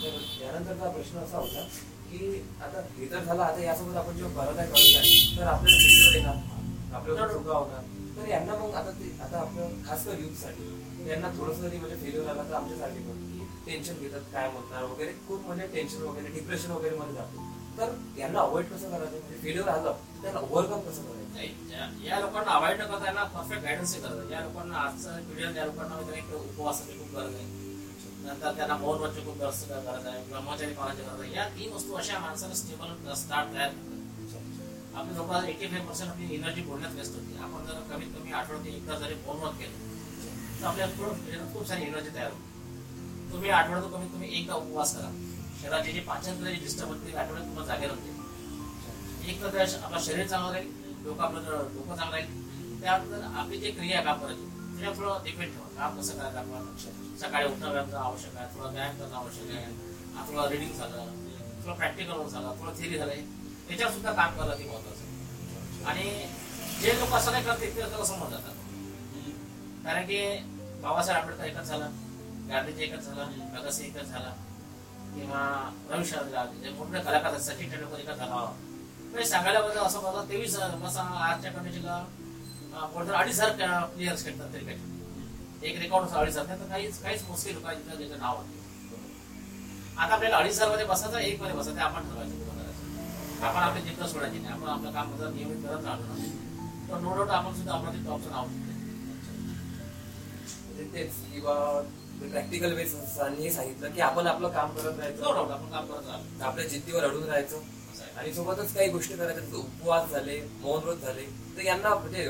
तर 0.04 0.18
त्यानंतरचा 0.40 0.90
प्रश्न 0.90 1.18
असा 1.18 1.38
होता 1.38 1.62
की 2.10 2.42
आता 2.62 2.82
हे 2.98 3.06
तर 3.12 3.24
झालं 3.24 3.42
आता 3.44 3.62
यासोबत 3.62 3.98
आपण 3.98 4.18
जेव्हा 4.18 4.46
करत 4.46 4.58
आहे 4.60 4.68
करत 4.70 4.96
आहे 4.96 5.38
तर 5.38 5.44
आपल्याला 5.46 5.78
फेल्युअर 5.80 6.16
येणार 6.16 6.96
आपल्याला 6.96 7.28
चुका 7.28 7.54
होणार 7.54 7.82
तर 8.18 8.28
यांना 8.30 8.56
मग 8.56 8.74
आता 8.74 8.92
ते 8.92 9.12
आता 9.22 9.40
आपलं 9.40 9.70
खास 9.88 10.06
कर 10.06 10.20
youth 10.24 10.42
साठी 10.42 11.10
यांना 11.10 11.30
थोडस 11.38 11.58
जरी 11.58 11.78
म्हणजे 11.78 11.96
फेल्युअर 11.96 12.30
आला 12.30 12.44
तर 12.44 12.54
आमच्यासाठी 12.54 13.00
पण. 13.00 13.32
टेन्शन 13.66 14.00
घेतात 14.00 14.22
काय 14.34 14.50
म्हणणार 14.52 14.84
वगैरे. 14.84 15.14
खूप 15.28 15.46
म्हणजे 15.48 15.68
टेन्शन 15.74 16.02
वगैरे 16.04 16.34
डिप्रेशन 16.34 16.72
वगैरे 16.72 16.96
मध्ये 16.96 17.16
जातो. 17.16 17.52
तर 17.78 17.94
यांना 18.18 18.40
अवॉइड 18.40 18.66
कसं 18.66 18.90
करायचं? 18.90 19.20
म्हणजे 19.20 19.38
फेल्युअर 19.42 19.70
आलं 19.70 19.98
त्याला 20.22 20.40
ओव्हरकम 20.40 20.80
कसं 20.90 21.04
करायचं? 21.04 21.22
या 22.04 22.20
लोकांना 22.20 22.52
अवॉइड 22.52 22.82
न 22.82 22.86
करता 22.86 23.06
यांना 23.06 23.24
परफेक्ट 23.36 23.64
गायडन्स 23.64 23.96
करतात. 23.96 24.32
या 24.32 24.42
लोकांना 24.42 24.78
आजचा 24.78 25.16
पिढीला 25.30 25.52
त्या 25.54 25.66
लोकांना 25.66 25.96
वगैरे 25.96 26.36
उपवासाची 26.36 26.98
खूप 27.00 27.16
गरज 27.16 27.36
आहे. 27.36 27.48
नंतर 28.26 28.52
त्यांना 28.58 28.76
मौन 28.78 28.98
खूप 28.98 29.38
गरज 29.40 29.64
गरज 29.70 30.06
आहे 30.08 30.24
ब्रह्मचारी 30.30 30.74
पाळायची 30.74 31.02
गरज 31.02 31.22
आहे. 31.22 31.34
या 31.36 31.48
तीन 31.58 31.74
वस्तू 31.74 31.96
अशा 31.96 32.20
माणसाला 32.20 32.54
स्टेबल 32.56 33.14
स्टार्ट 33.24 33.54
तयार 33.54 33.70
करतात 33.70 34.96
आपली 34.96 35.16
लोक 35.18 35.32
एटी 35.50 35.68
फाईव्ह 35.68 35.88
पर्सेंट 35.88 36.10
आपली 36.10 36.34
एनर्जी 36.36 36.62
बोलण्यात 36.62 36.94
व्यस्त 36.96 37.16
होती. 37.16 37.38
आपण 37.44 37.66
जर 37.68 37.80
कमीत 37.94 38.16
कमी 38.18 38.32
आठवड्यात 38.32 38.76
एकदा 38.76 38.96
जरी 39.00 39.16
मौन 39.26 39.58
केलं 39.58 39.92
तर 40.62 40.66
आपल्याला 40.68 40.92
खूप 40.98 41.08
म्हणजे 41.08 41.54
खूप 41.54 41.68
सारी 41.68 41.84
एनर्जी 41.84 42.16
तयार 42.16 42.32
होते. 42.32 42.52
तुम्ही 43.34 43.50
आठवड्यात 43.50 43.92
कमीत 43.94 44.10
कमी 44.14 44.28
एकदा 44.40 44.56
उपवास 44.56 44.96
करा. 44.96 45.10
शरीराचे 45.62 45.92
जे 45.92 46.00
पाचन 46.08 46.38
क्रिया 46.38 46.60
डिस्टर्ब 46.64 46.90
होते 46.90 47.16
आठवड्यात 47.18 47.46
तुम्हाला 47.48 47.68
जागे 47.68 47.88
राहते. 47.88 48.10
एक 49.32 49.42
तर 49.44 49.60
आपलं 49.84 50.00
शरीर 50.06 50.28
चांगलं 50.28 50.52
राहील 50.54 50.70
लोक 51.06 51.20
आपलं 51.20 51.44
डोकं 51.76 51.96
चांगलं 51.96 52.16
राहील. 52.16 52.42
त्यानंतर 52.82 53.22
आपली 53.40 53.58
जे 53.60 53.72
क्रिया 53.72 53.98
आहे 53.98 54.06
काम 54.06 54.20
करायची 54.20 54.46
त्याच्यावर 54.46 54.98
थोडं 54.98 55.24
डिपेंड 55.24 55.52
ठेवा. 55.54 55.68
काम 55.78 56.00
कसं 56.00 56.18
करायचं 56.18 56.38
आपण 56.38 57.18
सकाळी 57.22 57.46
उठणं 57.46 57.70
व्यायाम 57.70 57.90
करणं 57.90 58.00
आवश्यक 58.00 58.36
आहे 58.38 58.56
थोडं 58.56 58.72
व्यायाम 58.74 58.98
करणं 58.98 59.16
आवश्यक 59.18 59.56
आहे 59.56 60.28
थोडं 60.28 60.50
रिडिंग 60.50 60.74
झालं 60.74 61.06
थोडं 61.64 61.76
प्रॅक्टिकल 61.76 62.28
झालं 62.28 62.56
थोडं 62.60 62.80
थिअरी 62.80 62.98
झालंय. 62.98 63.22
त्याच्यावर 63.68 63.94
सुद्धा 63.94 64.12
काम 64.14 64.38
करणं 64.38 64.58
ते 64.60 64.70
महत्वाचं 64.70 65.86
आणि 65.90 66.04
जे 66.82 67.00
लोक 67.00 67.14
असं 67.16 67.32
नाही 67.32 67.44
करते 67.46 67.76
ते 67.76 67.82
लोक 67.92 68.04
समोर 68.06 68.30
जातात. 68.30 68.56
कारण 69.86 70.06
की 70.08 70.18
बाबासाहेब 70.82 71.22
आंबेडकर 71.22 71.46
एकच 71.46 71.68
झाला. 71.68 71.88
गांधीजी 72.50 72.84
एकच 72.84 73.06
झाला 73.06 73.24
भगतसिंग 73.54 73.96
एकच 73.96 74.08
झाला 74.10 74.30
किंवा 75.16 75.42
रविशंकर 75.92 76.46
जे 76.64 76.70
मोठे 76.78 77.00
कलाकार 77.00 77.38
सचिन 77.40 77.72
तेंडुलकर 77.72 78.00
एकच 78.00 78.18
झाला. 78.18 78.36
म्हणजे 79.04 79.26
सांगायला 79.30 79.62
बघा 79.62 79.82
असं 79.82 80.04
बघा 80.04 80.24
तेवीस 80.30 80.58
मसा 80.84 81.02
आजच्या 81.26 81.52
कंडिशनला 81.52 81.98
बोलतात 82.94 83.14
अडीच 83.16 83.40
हजार 83.40 83.86
प्लेयर्स 83.96 84.24
खेळतात 84.26 84.50
क्रिकेट 84.52 85.64
एक 85.66 85.78
रेकॉर्ड 85.80 86.10
अडीच 86.10 86.38
हजार 86.38 86.60
तर 86.60 86.68
काहीच 86.70 87.02
काहीच 87.02 87.24
मोजके 87.28 87.54
लोक 87.54 87.66
आहेत 87.66 87.98
ज्याचं 87.98 88.20
नाव 88.20 88.38
आहे. 88.38 88.62
आता 89.98 90.14
आपल्याला 90.14 90.38
अडीच 90.38 90.56
हजारमध्ये 90.56 90.86
बसायचं 90.86 91.18
एक 91.20 91.42
मध्ये 91.42 91.56
बसायचं 91.56 91.82
आपण 91.82 92.10
ठरवायचं 92.10 92.50
करायचं. 92.50 93.46
आपण 93.46 93.62
आपले 93.62 93.82
जिंकत 93.82 94.10
सोडायचे 94.10 94.40
नाही 94.40 94.54
आपण 94.54 94.68
आपलं 94.70 94.92
काम 94.92 95.16
जर 95.18 95.30
नियमित 95.34 95.66
करत 95.68 95.86
राहतो 95.86 96.04
ना 96.08 96.16
तर 96.90 97.00
नो 97.02 97.14
डाऊट 97.16 97.30
आपण 97.32 97.54
सुद्धा 97.56 97.74
आपलं 97.74 98.04
टॉपचं 98.06 98.32
नाव 98.32 98.48
ठेवतो. 98.48 98.72
तेच 100.94 101.14
किंवा 101.34 101.56
प्रॅक्टिकल 102.22 102.74
वेज 102.74 102.94
सरांनी 103.08 103.44
हे 103.44 103.52
सांगितलं 103.52 103.92
की 103.94 104.02
आपण 104.02 104.28
आपलं 104.28 104.50
काम 104.50 104.70
करत 104.70 104.84
नो 104.86 104.98
राहायचं 104.98 105.26
आपण 105.54 105.72
काम 105.72 105.86
करत 105.86 106.08
राहतो 106.08 106.44
आपल्या 106.44 106.66
जिद्दीवर 106.68 107.04
अडून 107.04 107.24
राहायचं. 107.24 107.60
आणि 108.18 108.34
सोबतच 108.34 108.74
काही 108.74 108.90
गोष्टी 108.90 109.14
करायच्या 109.14 109.44
जसं 109.44 109.58
उपवास 109.58 110.10
झाले 110.12 110.40
मौन 110.62 110.84
व्रत 110.84 111.02
झाले 111.02 111.22
तर 111.58 111.62
यांना 111.62 111.94
म्हणजे 111.96 112.24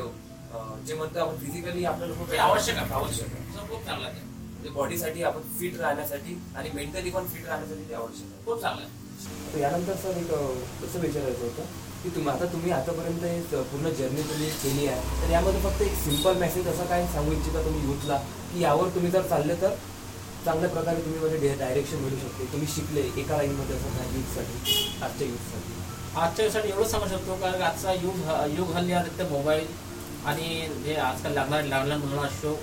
जे 0.87 0.93
म्हणतो 0.93 1.19
आपण 1.19 1.37
फिजिकली 1.37 1.85
आपल्याला 1.85 2.13
खूप 2.13 2.31
हे 2.31 2.37
आवश्यक 2.37 2.75
आहे 2.77 2.93
आवश्यक 2.93 3.27
आहे. 3.27 3.67
खूप 3.69 3.85
चांगलं 3.85 4.07
आहे. 4.07 4.21
म्हणजे 4.53 4.69
बॉडीसाठी 4.69 5.23
आपण 5.23 5.41
फिट 5.59 5.79
राहण्यासाठी 5.79 6.37
आणि 6.55 6.69
मेंटली 6.73 7.09
पण 7.09 7.27
फिट 7.27 7.45
राहण्यासाठी 7.45 7.89
ते 7.89 7.93
आवश्यक 7.93 8.31
आहे. 8.31 8.45
खूप 8.45 8.61
चांगलं 8.61 8.85
आहे. 8.85 9.01
तर 9.53 9.59
यानंतर 9.59 9.95
सर 9.95 10.17
एक 10.17 10.27
कसं 10.83 10.99
विचारायचं 10.99 11.41
होतं? 11.41 11.63
की 12.03 12.09
तुम्ही 12.15 12.31
आता 12.31 12.45
तुम्ही 12.53 12.71
आतापर्यंत 12.71 13.23
हे 13.23 13.61
पूर्ण 13.71 13.89
जर्नी 13.99 14.21
तुम्ही 14.29 14.49
केली 14.63 14.87
आहे. 14.87 15.21
तर 15.21 15.31
यामध्ये 15.31 15.61
फक्त 15.61 15.81
एक 15.81 15.93
सिंपल 16.03 16.37
मेसेज 16.39 16.67
असं 16.67 16.85
काय 16.85 17.05
सांगू 17.13 17.31
इच्छिता 17.31 17.61
तुम्ही 17.65 17.83
यूथला 17.85 18.17
की 18.53 18.61
यावर 18.63 18.89
तुम्ही 18.95 19.11
जर 19.11 19.21
चालले 19.29 19.55
तर 19.61 19.75
चांगल्या 20.45 20.69
प्रकारे 20.69 21.01
तुम्ही 21.01 21.19
म्हणजे 21.19 21.55
डायरेक्शन 21.59 22.03
मिळू 22.03 22.17
शकते. 22.21 22.45
तुम्ही 22.51 22.67
शिकले 22.73 23.01
एका 23.21 23.37
लाईनमध्ये 23.37 23.75
असं 23.75 23.97
काय 23.97 24.07
यूथसाठी 24.15 24.99
आजच्या 25.03 25.27
यूथसाठी 25.27 25.81
आजच्या 26.13 26.45
दिवसासाठी 26.45 26.69
एवढंच 26.69 26.91
सांगू 26.91 27.07
शकतो 27.07 27.35
कारण 27.41 27.61
आजचा 27.69 27.93
युग 27.93 28.17
युग 28.57 28.71
हल्ली 28.75 28.93
आहे 28.93 29.17
ते 29.19 29.29
मोबाईल 29.29 29.65
आणि 30.25 30.67
जे 30.83 30.95
आजकाल 31.05 31.33
लागणारे 31.33 31.69
लहान 31.69 31.87
लहान 31.87 32.01
मुलांना 32.01 32.27
शो 32.41 32.55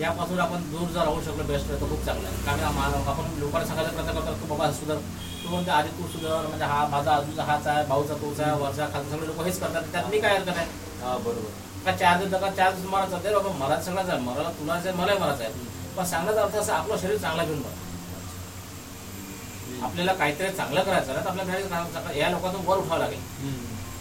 यापासून 0.00 0.38
आपण 0.40 0.62
दूर 0.70 0.88
जर 0.88 1.00
राहू 1.00 1.20
शकलो 1.22 1.44
बेस्ट 1.44 1.68
तर 1.70 1.88
खूप 1.90 2.04
चांगलं 2.06 2.28
आहे. 2.28 2.36
कारण 2.44 2.62
आपण 3.08 3.38
लोकांना 3.38 3.66
सांगायचा 3.66 3.90
प्रयत्न 3.90 4.20
करतो 4.20 4.32
की 4.40 4.48
बाबा 4.50 4.70
सुद्धा 4.72 4.94
तू 5.48 5.52
म्हणते 5.52 5.70
आधी 5.70 5.88
तू 5.98 6.06
सुधर 6.08 6.46
म्हणजे 6.46 6.64
हा 6.64 6.86
माझा 6.86 7.12
आजूचा 7.12 7.42
हाच 7.44 7.66
आहे 7.66 7.84
भाऊचा 7.86 8.14
तोच 8.14 8.40
आहे 8.40 8.60
वरचा 8.60 8.86
खालचा 8.92 9.10
सगळे 9.10 9.26
लोक 9.26 9.40
हेच 9.42 9.58
करतात. 9.60 9.82
त्यात 9.92 10.04
मी 10.10 10.20
काय 10.20 10.36
हरकत 10.36 10.56
आहे? 10.56 10.66
हा 11.02 11.16
बरोबर. 11.18 11.50
का 11.84 11.92
चार 11.96 12.18
दिवस 12.18 12.40
का 12.40 12.50
चार 12.50 12.72
दिवस 12.72 12.86
मरायचं 12.86 13.24
ते 13.24 13.34
बाबा 13.34 13.50
मला 13.58 13.80
सगळंच 13.82 14.08
आहे 14.10 14.20
मला 14.20 14.50
तुला 14.50 14.72
आहे 14.74 14.92
मलाही 14.92 15.18
मरायचं 15.18 15.44
आहे. 15.44 15.52
पण 15.96 16.04
सांगण्याचा 16.04 16.42
अर्थ 16.42 16.56
असं 16.56 16.72
आपलं 16.72 16.96
शरीर 16.98 17.16
चांगला 17.16 17.44
घेऊन 17.44 17.60
बघ 17.62 17.76
आपल्याला 19.84 20.12
काहीतरी 20.14 20.48
चांगलं 20.50 20.82
करायचं 20.82 21.12
आहे 21.12 21.24
तर 21.24 21.28
आपल्या 21.30 21.44
घरी 21.44 22.18
या 22.20 22.28
लोकांचं 22.30 22.64
वर 22.66 22.76
उठावं 22.76 22.98
लागेल. 22.98 23.18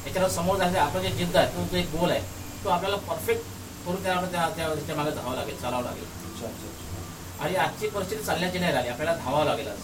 याच्यावर 0.08 0.30
समोर 0.30 0.58
जायचं 0.58 0.80
आपलं 0.80 1.01
जे 1.01 1.10
जिद्द 1.10 1.38
आहे 1.38 1.48
तो 1.48 1.63
जो 1.72 1.77
एक 1.77 1.89
गोल 1.92 2.12
आहे 2.12 2.22
तो 2.63 2.70
आपल्याला 2.70 2.96
परफेक्ट 3.08 3.44
करून 3.86 4.04
त्या 4.04 4.13
त्या- 4.22 4.50
त्या 4.56 4.68
त्याच्यामागे 4.70 5.12
धावावं 5.12 5.36
लागेल 5.36 5.62
चालावं 5.62 5.84
लागेल. 5.84 6.06
आणि 7.39 7.56
आजची 7.56 7.88
परिस्थिती 7.88 8.24
चालण्याची 8.24 8.60
नाही 8.60 8.72
राहिली 8.74 8.92
आपल्याला 8.92 9.16
धावावं 9.16 9.46
लागेल 9.46 9.68
आज. 9.68 9.77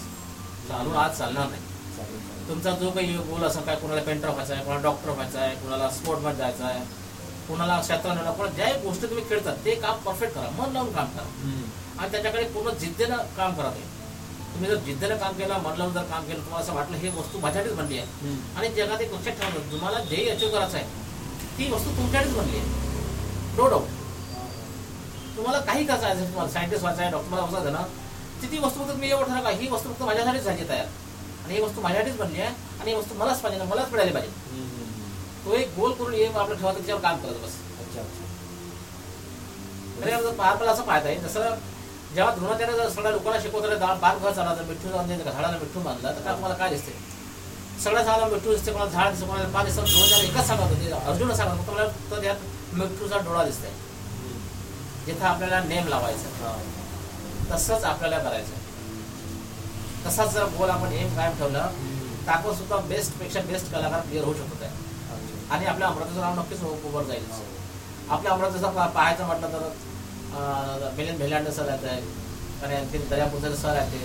चालून 0.70 0.96
आज 0.98 1.18
चालणार 1.18 1.48
नाही. 1.50 1.62
तुमचा 2.48 2.72
जो 2.80 2.90
काही 2.92 3.16
गोल 3.30 3.44
असं 3.44 3.62
काय 3.62 3.76
कोणाला 3.76 4.02
पेंटर 4.02 4.30
व्हायचा 4.30 4.54
आहे 4.54 4.64
कोणाला 4.64 4.82
डॉक्टर 4.84 5.10
व्हायचा 5.10 5.40
आहे 5.40 5.56
कोणाला 5.56 5.90
स्पोर्टमध्ये 5.90 6.38
जायचं 6.38 6.64
आहे 6.66 6.84
कोणाला 7.48 7.80
शतरंज 7.84 8.28
कोणाला 8.28 8.52
ज्या 8.56 8.68
गोष्टी 8.84 9.08
तुम्ही 9.08 9.24
खेळतात 9.30 9.56
ते 9.66 9.76
काम 9.76 9.98
परफेक्ट 10.04 10.36
करा. 10.36 10.50
मन 10.58 10.72
लावून 10.74 10.92
काम 10.94 11.08
करा. 11.08 11.26
आणि 12.00 12.12
त्याच्याकडे 12.12 12.44
पूर्ण 12.54 12.78
जिद्दीनं 12.80 13.18
काम 13.38 13.54
करा 13.54 13.70
ते. 13.70 13.82
तुम्ही 14.54 14.70
जर 14.70 14.76
जिद्दीनं 14.86 15.18
काम 15.18 15.34
केलं 15.38 15.62
मन 15.62 15.78
लावून 15.78 15.94
जर 15.94 16.04
काम 16.04 16.24
केलं 16.24 16.40
तुम्हाला 16.40 16.64
असं 16.64 16.74
वाटलं 16.74 16.98
ही 16.98 17.10
वस्तू 17.18 17.40
माझ्यासाठीच 17.40 17.78
बनली 17.78 17.98
आहे. 17.98 18.36
आणि 18.58 18.70
जगात 18.76 19.02
एक 19.02 19.14
लक्षात 19.14 19.34
ठेवा 19.42 19.72
तुम्हाला 19.72 20.00
जे 20.04 20.30
अचीव 20.30 20.50
करायचं 20.50 20.78
आहे. 20.78 20.86
ती 21.58 21.72
वस्तू 21.72 21.96
तुमच्याकडेच 21.98 22.36
बनली 22.36 22.58
आहे. 22.58 22.68
नो 23.58 23.68
डाऊट 23.70 23.88
तुम्हाला 25.36 25.60
काही 25.60 25.86
करायचं 25.86 26.06
आहे 26.08 26.26
तुम्हाला 26.26 26.52
सायंटिस्ट 26.52 26.84
व्हायचं 26.84 27.02
आहे 27.02 27.12
डॉक्टर 27.12 27.40
व्हायचं 27.40 27.72
ना 27.74 27.84
ती 28.44 28.48
ती 28.52 28.58
वस्तू 28.60 28.88
तुम्ही 28.88 29.10
एवढं 29.10 29.34
ठरवा 29.34 29.50
ही 29.52 29.68
वस्तू 29.70 29.90
फक्त 29.90 30.02
माझ्यासाठीच 30.04 30.44
झाली 30.44 30.68
तयार. 30.70 30.86
आणि 31.46 31.54
ही 31.54 31.62
वस्तू 31.62 31.82
माझ्यासाठीच 31.82 32.18
बनली 32.18 32.42
आहे 32.42 32.50
आणि 32.80 32.92
ही 32.92 32.98
वस्तू 32.98 33.16
मलाच 33.16 33.42
पाहिजे 33.42 33.64
मलाच 33.66 33.92
मिळाली 33.92 34.12
पाहिजे. 34.12 34.32
तो 35.46 35.54
एक 35.54 35.74
गोल 35.78 35.94
करून 35.94 36.14
ये 36.14 36.26
आपलं 36.26 36.56
ठेवा 36.56 36.72
त्याच्यावर 36.74 37.02
काम 37.02 37.18
करत 37.18 37.44
बस. 37.44 37.56
पार 40.38 40.64
असं 40.68 40.84
पाहत 40.84 41.06
आहे. 41.06 41.16
जसं 41.16 41.56
जेव्हा 42.16 42.34
द्रोणाचार्य 42.36 42.74
जर 42.78 42.90
सगळ्या 42.90 43.12
लोकांना 43.12 43.40
शिकवतात 43.42 43.80
डाळ 43.80 43.96
पार 43.98 44.18
घर 44.18 44.32
चालला 44.32 44.56
तर 44.56 44.64
मिठ्ठू 44.64 44.90
म्हणजे 44.90 45.18
झाडाला 45.18 45.58
मिठ्ठू 45.58 45.80
बांधला 45.80 46.12
तर 46.12 46.22
काय 46.22 46.34
तुम्हाला 46.34 46.56
काय 46.56 46.70
दिसते? 46.70 46.92
सगळ्या 47.84 48.04
झाडाला 48.04 48.26
मिठ्ठू 48.26 48.54
दिसते 48.54 48.72
कोणाला 48.72 48.90
झाड 48.92 49.12
दिसते 49.12 49.28
कोणाला 49.28 49.48
पान 49.48 49.66
दिसतं 49.66 49.84
द्रोणाचार्य 49.84 50.28
एकच 50.28 50.48
सांगत 50.48 50.74
होते 50.74 50.92
अर्जुन 51.06 51.34
सांगत 51.36 51.60
होतं 51.60 51.74
मला 51.74 51.88
तर 52.12 52.22
त्यात 52.22 52.74
मिठ्ठूचा 52.74 53.18
डोळा 53.18 53.44
दिसतंय. 53.44 53.72
जिथं 55.06 55.26
आपल्याला 55.26 55.60
नेम 55.64 55.88
लावायचं. 55.88 56.44
हा. 56.44 56.56
तसंच 57.52 57.84
आपल्याला 57.84 58.18
करायचं 58.20 58.62
तसाच 60.06 60.34
जर 60.34 60.46
गोल 60.58 60.70
आपण 60.70 60.92
एम 60.94 61.16
कायम 61.16 61.38
ठेवलं 61.38 61.72
तर 62.26 62.32
आपण 62.32 62.54
सुद्धा 62.56 62.78
बेस्टपेक्षा 62.90 63.40
बेस्ट 63.48 63.72
कलाकार 63.72 64.02
क्लिअर 64.02 64.26
होऊ 64.26 64.34
शकतो 64.34 64.64
आहे. 64.64 64.72
आणि 65.52 65.66
आपल्या 65.66 65.88
अमरावतीचं 65.88 66.22
नाव 66.22 66.40
नक्कीच 66.40 66.64
उभं 66.64 67.04
जाईल. 67.08 67.24
आपल्या 68.10 68.32
अमरावती 68.32 68.60
पाहायचं 68.94 69.26
म्हटलं 69.26 69.54
तर 69.54 70.90
मिलिंद 70.98 71.18
भेलांड 71.20 71.50
सर 71.58 71.70
आहे 71.70 72.02
आणि 72.64 72.76
आणखी 72.76 72.98
दर्यापूरचे 73.10 73.56
सर 73.58 73.76
आहेत 73.78 73.92
ते 73.92 73.98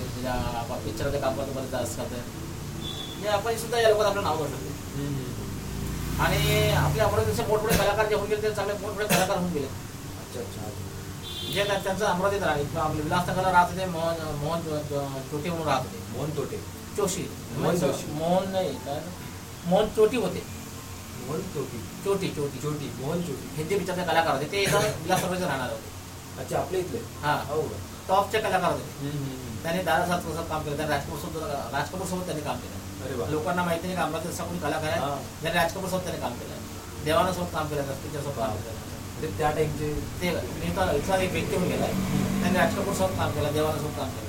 पिक्चरमध्ये 0.85 1.21
काम 1.21 1.37
करतो 1.37 1.52
बरेच 1.52 1.73
तास 1.73 1.97
करते. 1.97 3.26
आपण 3.28 3.57
सुद्धा 3.59 3.80
या 3.80 3.88
लोकांत 3.88 4.09
आपलं 4.09 4.23
नाव 4.23 4.37
करू 4.37 4.49
शकतो. 4.49 4.66
आणि 6.23 6.71
आपल्या 6.73 7.04
अमरावतीचे 7.07 7.42
मोठमोठे 7.49 7.76
कलाकार 7.76 8.07
जे 8.09 8.14
होऊन 8.14 8.28
गेले 8.28 8.42
ते 8.42 8.54
चांगले 8.54 8.75
मोठमोठे 8.80 9.07
कलाकार 9.07 9.37
होऊन 9.37 9.52
गेले. 9.52 9.66
अच्छा 9.66 10.40
अच्छा. 10.40 10.71
जे 11.54 11.64
त्या- 11.64 11.82
त्यांचं 11.84 12.04
अमरावतीत 12.06 12.40
किंवा 12.40 12.84
आपले 12.84 13.02
विलासनगरला 13.02 13.52
राहत 13.52 13.70
होते 13.70 13.86
मोहन 13.86 14.36
मोहन 14.36 14.60
चोटी 15.30 15.50
म्हणून 15.50 15.66
राहत 15.66 15.82
होते. 15.82 15.98
मोहन 16.18 16.30
तोटे 16.36 16.56
जोशी 16.96 17.28
मोहन 17.56 17.76
जोशी. 17.76 18.12
मोहन 18.12 18.50
नाही 18.52 18.74
काय 18.74 19.00
मोहन 19.66 19.88
चोटी 19.88 20.16
होते. 20.16 20.42
मोहन 21.26 21.40
चोटी. 21.40 21.78
चोटी 22.04 22.28
चोटी. 22.28 22.58
चोटी 22.58 22.90
मोहन 23.00 23.22
चोटी. 23.22 23.48
हिंदी 23.56 23.78
पिक्चरचे 23.78 24.04
कलाकार 24.04 24.34
होते. 24.34 24.52
ते 24.52 24.62
इथं 24.62 24.78
विलासनगरचे 24.78 25.44
राहणार 25.44 25.70
होते. 25.70 25.90
अच्छा 26.40 26.58
आपल्या 26.58 26.80
इथले? 26.80 26.98
हा. 27.22 27.32
हो. 27.48 27.62
टॉपचे 28.08 28.38
कलाकार 28.38 28.72
होते. 28.72 29.10
त्यांनी 29.62 29.82
दादासाहेब 29.82 30.22
सोबत 30.22 30.48
काम 30.48 30.62
केलं. 30.62 30.76
त्यांनी 30.76 30.94
राजकपूर 30.94 31.18
सोबत 31.18 31.42
राजकपूर 31.74 32.06
सोबत 32.06 32.24
त्यांनी 32.24 32.42
काम 32.44 32.56
केलं. 32.56 32.76
लोकांना 33.30 33.64
माहिती 33.64 33.86
नाही 33.86 33.96
का 33.96 34.02
अमरावती 34.02 34.36
कोणी 34.36 34.58
कलाकार 34.58 34.88
आहे. 34.88 35.00
ज्यांनी 35.40 35.58
राजकपूर 35.60 35.88
सोबत 35.90 36.02
त्यांनी 36.02 36.20
काम 36.20 36.32
केलं. 36.32 36.54
देवानासोबत 37.04 37.48
काम 37.52 37.68
केलं. 37.68 37.82
पिक्चर 37.82 38.20
सोबत 38.22 38.38
काम 38.38 38.50
केलं. 38.50 38.88
म्हणजे 39.20 39.37
त्या 39.38 39.50
टाइमचे 39.50 39.92
ते 40.20 40.28
इथं 40.66 40.90
इथला 40.96 41.16
एक 41.16 41.32
व्यक्ती 41.32 41.56
होऊन 41.56 41.68
गेलाय. 41.68 41.92
त्यांनी 42.40 42.58
राजकपूर 42.58 42.94
सोबत 42.94 43.16
काम 43.18 43.30
केलं 43.30 43.52
देवानासोबत 43.52 43.96
काम 43.96 44.08
केलं. 44.08 44.26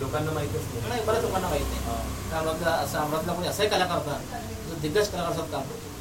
लोकांना 0.00 0.30
माहितच 0.32 0.64
नाही. 0.74 0.88
नाही 0.88 1.02
बऱ्याच 1.04 1.22
लोकांना 1.24 1.48
माहीत 1.48 1.66
नाही. 1.66 2.30
तर 2.30 2.36
अमरावतीला 2.36 2.70
असं 2.70 2.98
अमरावतीला 2.98 3.32
कोणी 3.32 3.48
असंही 3.48 3.68
कलाकार 3.68 3.98
होता. 3.98 4.18
जो 4.68 4.74
दिग्गज 4.82 5.08
कलाकार 5.08 5.32
सोबत 5.32 5.50
काम 5.52 5.62
करतो 5.62 5.92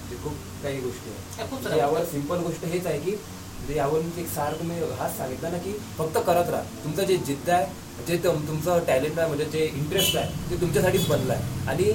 म्हणजे 0.00 0.22
खूप 0.24 0.34
काही 0.62 0.80
गोष्टी 0.80 1.10
आहेत. 1.10 1.52
म्हणजे 1.52 1.78
यावर 1.78 2.04
सिंपल 2.04 2.40
गोष्ट 2.40 2.64
हेच 2.64 2.86
आहे 2.86 2.98
की 3.00 3.10
म्हणजे 3.10 3.74
यावर 3.76 4.18
एक 4.18 4.28
सार 4.28 4.52
तुम्ही 4.52 4.78
हाच 4.98 5.16
सांगितला 5.16 5.48
ना 5.48 5.58
की 5.58 5.72
फक्त 5.98 6.18
करत 6.26 6.50
राहा. 6.50 6.62
तुमचं 6.84 7.04
जे 7.04 7.16
जिद्द 7.26 7.50
आहे 7.50 7.66
जे 8.06 8.16
तुम- 8.24 8.46
तुमचं 8.48 8.84
टॅलेंट 8.86 9.18
आहे 9.18 9.28
म्हणजे 9.28 9.44
जे 9.44 9.64
इंटरेस्ट 9.66 10.16
आहे 10.16 10.50
ते 10.50 10.60
तुमच्यासाठीच 10.60 11.06
बनलं 11.08 11.32
आहे 11.34 11.66
आणि 11.68 11.90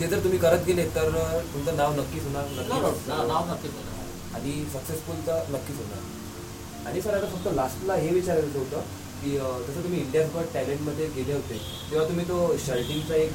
ते 0.00 0.06
जर 0.06 0.18
तुम्ही 0.24 0.38
करत 0.38 0.64
गेले 0.66 0.84
तर 0.94 1.10
तुमचं 1.52 1.76
नाव 1.76 1.94
नक्कीच 1.94 2.22
होणार. 2.24 2.44
नक्कीच 2.52 3.08
नाव 3.08 3.50
नक्कीच 3.50 3.72
होणार. 3.72 3.94
आणि 4.36 4.52
सक्सेसफुल 4.72 5.26
तर 5.26 5.50
नक्कीच 5.50 5.76
होणार 5.76 6.88
आणि 6.88 7.00
सर 7.02 7.14
आता 7.14 7.26
फक्त 7.26 7.46
लास्टला 7.56 7.94
हे 7.94 8.08
विचारायचं 8.14 8.58
होतं 8.58 8.80
की 9.20 9.30
जसं 9.30 9.82
तुम्ही 9.84 10.00
इंडियाज 10.00 10.26
गॉट 10.32 10.52
टॅलेंटमध्ये 10.54 11.06
गेले 11.14 11.32
होते 11.32 11.58
तेव्हा 11.90 12.06
तुम्ही 12.08 12.24
तो 12.28 12.36
शर्टिंगचा 12.64 13.14
एक 13.14 13.30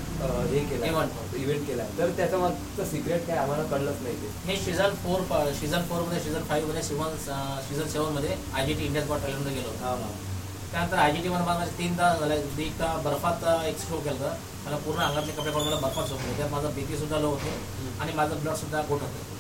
हे 0.52 0.60
केला. 0.70 1.06
इव्हेंट 1.36 1.66
केला 1.68 1.84
तर 1.98 2.10
त्याच्या 2.18 2.40
मागचं 2.40 2.86
सिक्रेट 2.92 3.26
काय 3.28 3.38
आम्हाला 3.38 3.64
कळलंच 3.72 4.02
नाही 4.04 4.16
ते 4.16 4.52
हे 4.52 4.58
सीझन 4.66 4.94
फोर 5.04 5.22
सीझन 5.60 5.88
फोरमध्ये 5.90 6.20
सीझन 6.24 6.44
फाईव्हमध्ये 6.50 6.84
सीझन 6.84 7.16
सीझन 7.70 7.88
सेव्हनमध्ये 7.88 8.36
आय 8.54 8.66
जी 8.66 8.74
टी 8.74 8.86
इंडिया 8.86 9.04
स्पॉटमध्ये 9.04 9.54
गेलो 9.54 9.70
होतो. 9.70 9.96
त्यानंतर 10.72 10.98
आय 10.98 11.12
जी 11.12 11.22
टी 11.22 11.30
मध्ये 11.30 11.46
माझं 11.46 11.72
तीन 11.78 11.98
तास 11.98 12.20
झाले 12.20 12.36
एक 12.66 12.82
बर्फात 13.04 13.44
एक 13.66 13.80
शो 13.80 13.98
केलं 13.98 14.18
होतं. 14.18 14.36
मला 14.66 14.76
पूर्ण 14.86 15.02
अंगातले 15.02 15.32
कपडे 15.32 15.52
काढून 15.52 15.68
मला 15.68 15.80
बर्फात 15.82 16.04
केलं 16.12 16.38
त्यात 16.38 16.50
माझं 16.52 16.74
बीपी 16.76 16.98
सुद्धा 16.98 17.18
लो 17.20 17.30
होते 17.30 17.52
आणि 18.02 18.14
माझं 18.16 18.40
ब्लड 18.42 18.56
सुद्धा 18.56 18.82
गोट 18.90 19.02
होतं. 19.02 19.40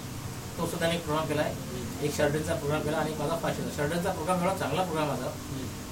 तो 0.58 0.66
सुद्धा 0.68 0.88
मी 0.88 0.96
एक 0.96 1.04
प्रोग्राम 1.04 1.28
केला 1.28 1.42
आहे. 1.42 2.06
एक 2.06 2.16
शर्टिंगचा 2.18 2.54
प्रोग्राम 2.54 2.82
केला 2.82 2.98
आणि 2.98 3.14
माझा 3.20 3.36
फाशी 3.44 3.70
शर्टिंगचा 3.78 4.12
प्रोग्राम 4.12 4.44
एवढा 4.44 4.54
चांगला 4.58 4.82
प्रोग्राम 4.82 5.08
माझा. 5.08 5.32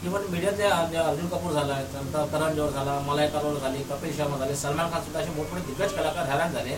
इव्हन 0.03 0.25
मीडियातले 0.31 0.63
अर्जुन 0.63 1.27
कपूर 1.27 1.53
झाला 1.53 1.81
त्यानंतर 1.93 2.25
करण 2.33 2.55
जोहर 2.55 2.71
झाला 2.71 2.99
मलाय 3.07 3.27
करोड 3.29 3.59
झाली 3.59 3.83
कपिल 3.89 4.15
शर्मा 4.17 4.37
झाले 4.37 4.55
सलमान 4.55 4.91
खान 4.91 5.01
सुद्धा 5.03 5.19
असे 5.19 5.31
मोठमोठे 5.37 5.65
दिग्गज 5.65 5.93
कलाकार 5.93 6.27
हैराण 6.29 6.53
झाले. 6.53 6.77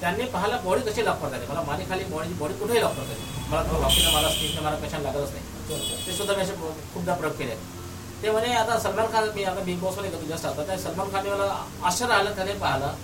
त्यांनी 0.00 0.24
पाहायला 0.32 0.56
बॉडी 0.64 0.90
कशी 0.90 1.04
लागतात 1.04 1.30
झाली? 1.30 1.46
मला 1.46 1.62
माझी 1.62 1.84
खाली 1.90 2.04
बॉडी 2.12 2.32
बॉडी 2.34 2.54
कुठेही 2.60 2.80
लागतात 2.80 3.04
झाली. 3.04 3.48
मला 3.50 3.62
तो 3.62 3.80
बाकीनं 3.82 4.12
मला 4.12 4.28
स्टिचनं 4.28 4.62
मला 4.62 4.76
कशाला 4.86 5.10
लागतच 5.10 5.32
नाही. 5.32 6.06
ते 6.06 6.12
सुद्धा 6.12 6.34
मी 6.34 6.42
असे 6.42 6.54
खूपदा 6.94 7.14
प्रयोग 7.14 7.34
केले. 7.34 7.50
आहेत. 7.50 7.78
ते 8.22 8.30
म्हणे 8.30 8.52
आता 8.54 8.78
सलमान 8.78 9.06
खान 9.12 9.28
मी 9.34 9.44
आता 9.44 9.60
बिग 9.64 9.78
बॉसमध्ये 9.80 10.10
गेलो 10.10 10.28
जास्त. 10.28 10.46
आता 10.46 10.62
त्या 10.66 10.76
सलमान 10.78 11.12
खानने 11.12 11.30
मला 11.30 11.64
आश्चर्य 11.88 12.14
आलं 12.14 12.34
त्याने 12.36 12.52
पाहिलं. 12.60 12.94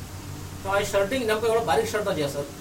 तेव्हा 0.65 0.81
शर्टिंग 0.93 1.27
नेमकं 1.27 1.47
एवढं 1.49 1.67
बारीक 1.67 1.91
शर्ट 1.91 2.09
जे 2.11 2.23
असत 2.23 2.55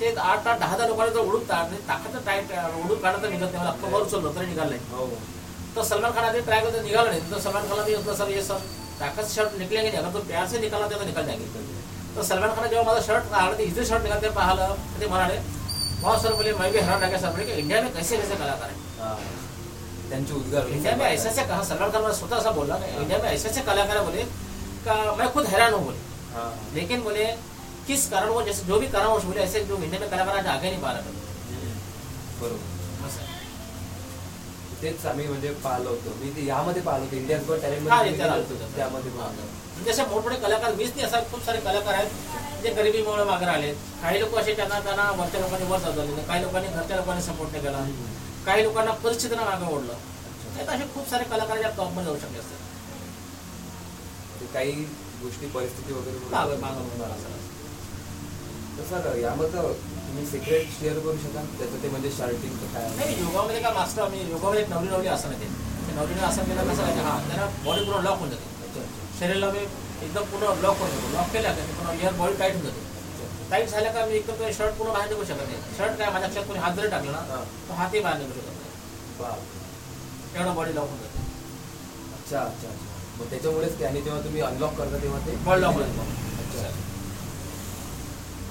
ते 0.00 0.14
आठ 0.18 0.46
आठ 0.46 0.58
दहा 0.60 0.76
दहा 0.76 0.86
लोकांना 0.86 1.12
जर 1.12 1.20
उडून 1.20 1.44
टाकायचं 1.46 2.18
टाईट 2.26 2.52
उडून 2.84 2.98
काढायचं 3.00 3.30
निघत 3.30 3.42
नाही. 3.42 3.56
मला 3.56 3.70
अख्खं 3.70 3.92
वर 3.92 4.00
उचललं 4.02 4.34
तरी 4.36 4.46
निघालं 4.46 4.70
नाही. 4.70 4.80
हो. 4.92 5.06
तो 5.76 5.82
सलमान 5.84 6.12
खान 6.14 6.24
आधी 6.24 6.40
ट्राय 6.40 6.60
करते 6.60 6.80
निकाला 6.82 7.10
नहीं. 7.10 7.30
तो 7.30 7.38
सलमान 7.40 7.68
खान 7.68 7.84
भी 7.84 7.94
उतना 7.94 8.14
सर 8.14 8.30
ये 8.30 8.42
सर 8.42 8.58
ताकत 9.00 9.24
से 9.24 9.34
शर्ट 9.34 9.58
निकलेंगे 9.58 9.88
नहीं? 9.90 10.00
अगर 10.00 10.12
तो 10.12 10.24
प्यार 10.26 10.46
से 10.48 10.58
निकालना 10.60 10.88
तो 10.88 11.04
निकल 11.04 11.26
जाएंगे 11.26 11.46
तो 12.14 12.22
सलमान 12.22 12.54
खान 12.54 12.68
जेव्हा 12.68 12.84
माझा 12.84 13.00
शर्ट 13.02 13.30
काढलं 13.30 13.56
ते 13.58 13.64
इथे 13.64 13.84
शर्ट 13.84 14.02
निघाले 14.02 14.30
पाहिलं. 14.40 14.74
ते 15.00 15.06
म्हणाले 15.06 15.38
बहुत 16.02 16.22
सर 16.22 16.34
बोले 16.34 16.52
मैं 16.54 16.70
भी 16.72 16.78
हैरान 16.78 17.00
रह 17.00 17.08
गया 17.08 17.18
सर. 17.18 17.30
बोले 17.30 17.44
कि 17.44 17.52
इंडिया 17.60 17.82
में 17.82 17.92
कैसे 17.94 18.16
कैसे 18.16 18.36
कलाकार 18.36 18.68
है 18.68 18.76
हां. 19.00 19.16
त्यांचे 20.12 20.34
उद्गार. 20.34 20.66
इंडिया 20.68 20.94
में 20.96 21.04
ऐसे 21.06 21.28
ऐसे 21.28 21.42
कहा 21.50 21.62
खान 21.68 22.02
ने 22.04 22.14
स्वतः 22.14 22.36
ऐसा 22.36 22.50
बोला 22.56 22.76
कि 22.80 22.88
इंडिया 23.02 23.18
में 23.18 23.28
ऐसे 23.28 23.48
ऐसे 23.48 23.60
कलाकार 23.68 24.02
बोले 24.04 24.22
का 24.86 24.94
मैं 25.18 25.28
खुद 25.32 25.46
हैरान 25.52 25.72
हूँ 25.74 25.84
बोले. 25.84 26.00
लेकिन 26.74 27.02
बोले 27.02 27.24
किस 27.86 28.08
कारण 28.10 28.28
वो 28.28 28.42
जैसे 28.42 28.64
जो 28.66 28.78
भी 28.80 28.86
कारण 28.96 29.26
बोले 29.28 29.40
ऐसे 29.42 29.64
जो 29.70 29.76
इंडिया 29.78 30.00
में 30.00 30.10
कलाकार 30.10 30.36
आज 30.36 30.46
आगे 30.56 30.70
नहीं 30.70 30.82
पा 30.82 30.92
रहा 30.92 31.02
बरोबर. 32.40 32.70
तेच 34.82 35.04
आम्ही 35.06 35.26
म्हणजे 35.26 35.50
पाहिलं 35.64 35.88
होतं. 35.88 36.14
मी 36.20 36.30
ते 36.36 36.44
यामध्ये 36.46 36.82
पाहिलं 36.82 37.04
होतं. 37.04 37.16
इंडियाज 37.16 37.44
गॉट 37.48 37.60
टॅलेंट 37.62 37.88
आलं. 37.88 38.42
त्यामध्ये. 38.76 39.10
म्हणजे 39.12 39.90
असे 39.90 40.04
मोठमोठे 40.04 40.36
कलाकार 40.42 40.74
मीच 40.80 40.90
नाही 40.96 41.06
असा 41.06 41.20
खूप 41.30 41.44
सारे 41.46 41.58
कलाकार 41.66 41.94
आहेत 41.94 42.62
जे 42.62 42.70
गरिबीमुळे 42.74 43.24
मागे 43.24 43.46
राहिले 43.46 43.72
काही 44.02 44.20
लोक 44.20 44.34
असे 44.38 44.54
त्यांना 44.56 44.80
त्यांना 44.80 45.10
वरच्या 45.18 45.40
लोकांनी 45.40 45.70
वर 45.70 45.78
चालवले 45.78 46.22
काही 46.28 46.42
लोकांनी 46.42 46.68
घरच्या 46.68 46.96
लोकांनी 46.96 47.22
सपोर्ट 47.22 47.52
नाही 47.52 47.64
केला. 47.64 47.84
काही 48.46 48.62
लोकांना 48.62 48.92
परिस्थितीनं 49.04 49.44
मागे 49.44 49.72
ओढलं. 49.74 49.94
त्यात 50.54 50.68
असे 50.68 50.84
खूप 50.94 51.08
सारे 51.10 51.24
कलाकार 51.24 51.58
ज्या 51.58 51.70
टॉपमध्ये 51.76 52.04
जाऊ 52.04 52.16
शकले 52.20 52.38
असतात 52.38 52.60
काही 54.52 54.72
गोष्टी 55.22 55.46
परिस्थिती 55.46 55.92
वगैरे 55.92 56.18
मागं 56.60 56.80
होणार 56.80 57.10
असं. 57.10 57.40
तर 58.78 58.84
सर 58.90 59.16
यामध्ये 59.18 59.62
तुम्ही 59.62 60.24
सिक्रेट 60.26 60.68
शेअर 60.78 60.98
करू 60.98 61.16
शकाल? 61.22 61.46
त्याचं 61.58 61.82
ते 61.82 61.88
म्हणजे 61.88 62.10
शार्टिंगचं 62.16 62.72
काय? 62.74 62.88
नाही 62.96 63.18
योगामध्ये 63.20 63.60
काय 63.62 63.72
मास्टर 63.74 64.08
मी 64.08 64.20
योगामध्ये 64.30 64.62
एक 64.62 64.68
नवरी 64.70 64.88
नवरी 64.88 65.08
आसन 65.08 65.32
येते. 65.32 65.46
ते 65.86 65.94
नवरीने 65.94 66.22
आसन 66.26 66.44
केलं 66.48 66.72
कसं 66.72 66.82
आहे 66.82 67.02
हा 67.02 67.18
त्याला 67.28 67.46
बॉडी 67.64 67.84
पूर्ण 67.84 68.02
लॉक 68.04 68.18
होऊन 68.18 68.30
जाते. 68.30 68.84
शरीराला 69.20 69.50
मी 69.52 69.58
एकदम 69.58 70.24
पूर्ण 70.32 70.52
ब्लॉक 70.60 70.76
करून 70.78 70.90
देतो. 70.90 71.12
लॉक 71.16 71.32
केल्या 71.32 71.52
पूर्ण 71.52 71.98
एअर 72.00 72.12
बॉडी 72.12 72.36
टाईट 72.38 72.52
होऊन 72.54 72.64
जाते. 72.64 72.80
टाईट 73.52 73.68
झाल्या 73.68 73.90
का 73.92 74.04
मी 74.06 74.14
एकदम 74.14 74.34
तो 74.34 74.50
शर्ट 74.58 74.74
पूर्ण 74.76 74.92
बाहेर 74.92 75.08
निघू 75.10 75.24
शकत 75.24 75.48
नाही. 75.48 75.56
शर्ट 75.78 75.98
काय 75.98 76.10
माझ्या 76.10 76.28
लक्षात 76.28 76.44
कोणी 76.44 76.58
हात 76.58 76.74
जरी 76.76 76.88
टाकला 76.90 77.10
ना. 77.12 77.42
तो 77.68 77.74
हातही 77.74 78.00
बाहेर 78.00 78.18
निघू 78.18 78.32
शकत 78.32 78.52
नाही. 78.52 78.70
एवढं 80.36 80.54
बॉडी 80.54 80.74
लॉक 80.74 80.88
होऊन 80.88 81.00
जाते. 81.00 81.20
अच्छा 82.18 82.40
अच्छा 82.40 82.68
मग 83.18 83.30
त्याच्यामुळेच 83.30 83.78
ते 83.80 83.84
आणि 83.84 84.00
जेव्हा 84.02 84.20
तुम्ही 84.24 84.40
अनलॉक 84.42 84.74
करता 84.78 85.02
तेव्हा 85.02 85.18
ते? 85.26 85.36
बॉडी 85.44 85.62
लॉक 85.62 85.78
अच्छा. 85.78 86.70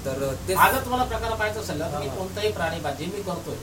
तर 0.06 0.34
ते 0.48 0.54
हा 0.54 0.70
जर 0.72 0.84
तुम्हाला 0.84 1.04
प्रकार 1.06 1.32
पाहायचा 1.32 1.60
असेल 1.60 1.82
हा. 1.82 2.00
कोणताही 2.18 2.52
प्राणी 2.52 2.80
पहा 2.80 2.92
जे 3.00 3.06
मी 3.06 3.22
करतोय 3.24 3.56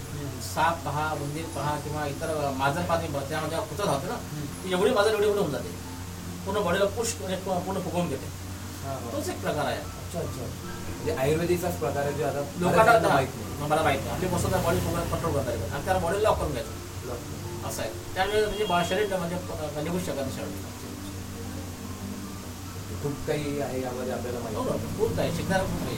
साप 0.44 0.84
पहा 0.84 1.10
उंदीर 1.22 1.44
पहा 1.54 1.74
किंवा 1.84 2.06
इतर 2.06 2.34
माजर 2.56 2.82
पाणी 2.88 3.08
त्यामध्ये 3.12 3.58
कुठं 3.70 3.84
राहते 3.84 4.08
ना 4.08 4.16
ती 4.64 4.72
एवढी 4.72 4.90
माजर 4.90 5.12
एवढी 5.12 5.26
एवढी 5.26 5.38
होऊन 5.38 5.52
जाते. 5.52 5.70
पूर्ण 6.44 6.62
बॉडीला 6.64 6.84
पुश 6.96 7.12
पूर्ण 7.14 7.80
फुगवून 7.80 8.08
घेते. 8.08 8.26
तोच 9.12 9.28
एक 9.28 9.40
प्रकार 9.40 9.64
आहे. 9.66 9.80
अच्छा 10.08 10.20
अच्छा. 10.20 10.44
म्हणजे 10.88 11.12
आयुर्वेदिकचाच 11.14 11.78
प्रकार 11.78 12.04
आहे 12.04 12.12
जो 12.12 12.24
आता 12.24 12.40
लोकांना 12.60 13.08
माहीत 13.08 13.28
नाही. 13.36 13.68
मला 13.70 13.82
माहिती 13.82 14.04
नाही. 14.04 14.14
आपली 14.16 14.28
मस्त 14.28 14.46
बॉडी 14.64 14.78
कंट्रोल 14.78 15.32
करता 15.34 15.52
येतं 15.52 15.74
आणि 15.74 15.84
त्याला 15.84 15.98
बॉडी 16.00 16.22
लॉक 16.22 16.38
करून 16.38 16.52
घ्यायचं. 16.52 17.66
असं 17.68 17.82
आहे. 17.82 17.90
त्यामुळे 18.14 18.40
म्हणजे 18.46 18.64
बा- 18.64 18.82
शरीर 18.88 19.16
म्हणजे 19.16 19.36
निघू 19.82 19.98
शकत 19.98 20.16
नाही 20.16 20.32
शरीर. 20.36 20.66
खूप 23.02 23.12
काही 23.26 23.60
आहे 23.60 23.80
यामध्ये 23.82 24.12
आपल्याला 24.12 24.38
हो 24.38 24.62
माहिती 24.62 24.86
ना, 24.86 24.96
खूप 24.98 25.16
काही. 25.16 25.36
शिकणार 25.36 25.60
खूप 25.60 25.84
काही. 25.84 25.96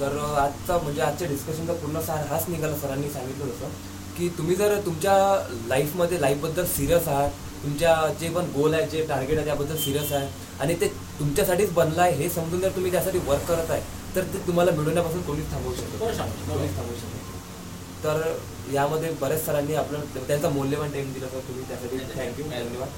तर 0.00 0.16
आजचा 0.38 0.78
म्हणजे 0.78 1.00
आजच्या 1.02 1.28
डिस्कशनचा 1.28 1.72
पूर्ण 1.72 2.00
सार 2.00 2.26
हाच 2.26 2.48
निघाला 2.48 2.76
सरांनी 2.76 3.10
सांगितलं 3.10 3.44
होतं. 3.44 3.68
की 4.18 4.28
तुम्ही 4.28 4.54
जर 4.56 4.78
तुमच्या 4.86 5.14
लाईफमध्ये 5.68 6.20
लाईफबद्दल 6.20 6.66
सिरियस 6.66 7.08
आहात 7.08 7.30
तुमच्या 7.62 7.94
जे 8.20 8.28
पण 8.28 8.50
गोल 8.54 8.74
आहे 8.74 8.86
जे 8.86 9.04
टार्गेट 9.06 9.36
आहे 9.36 9.44
त्याबद्दल 9.46 9.76
सिरियस 9.76 10.12
आहे 10.12 10.28
आणि 10.60 10.74
ते 10.74 10.86
तुमच्यासाठीच 11.18 11.72
बनलं 11.72 12.02
आहे 12.02 12.12
हे 12.14 12.28
समजून 12.30 12.60
जर 12.60 12.70
तुम्ही 12.70 12.92
त्यासाठी 12.92 13.18
वर्क 13.26 13.46
करत 13.48 13.70
आहे 13.70 13.82
तर 14.14 14.24
ते 14.32 14.46
तुम्हाला 14.46 14.70
मिळवण्यापासून 14.70 15.22
कोणीच 15.22 15.50
थांबवू 15.50 15.74
शकत 15.74 15.98
कोणीच 15.98 16.76
थांबवू 16.76 16.94
शकत 16.96 18.04
तर 18.04 18.20
यामध्ये 18.72 19.10
बऱ्याच 19.20 19.44
सरांनी 19.44 19.74
आपलं 19.76 20.00
त्यांचा 20.18 20.48
मौल्यवान 20.50 20.90
टाइम 20.92 21.12
दिला 21.12 21.26
तर 21.26 21.38
तुम्ही 21.48 21.64
त्यासाठी 21.68 21.98
थँक्यू 22.14 22.44
धन्यवाद. 22.46 22.88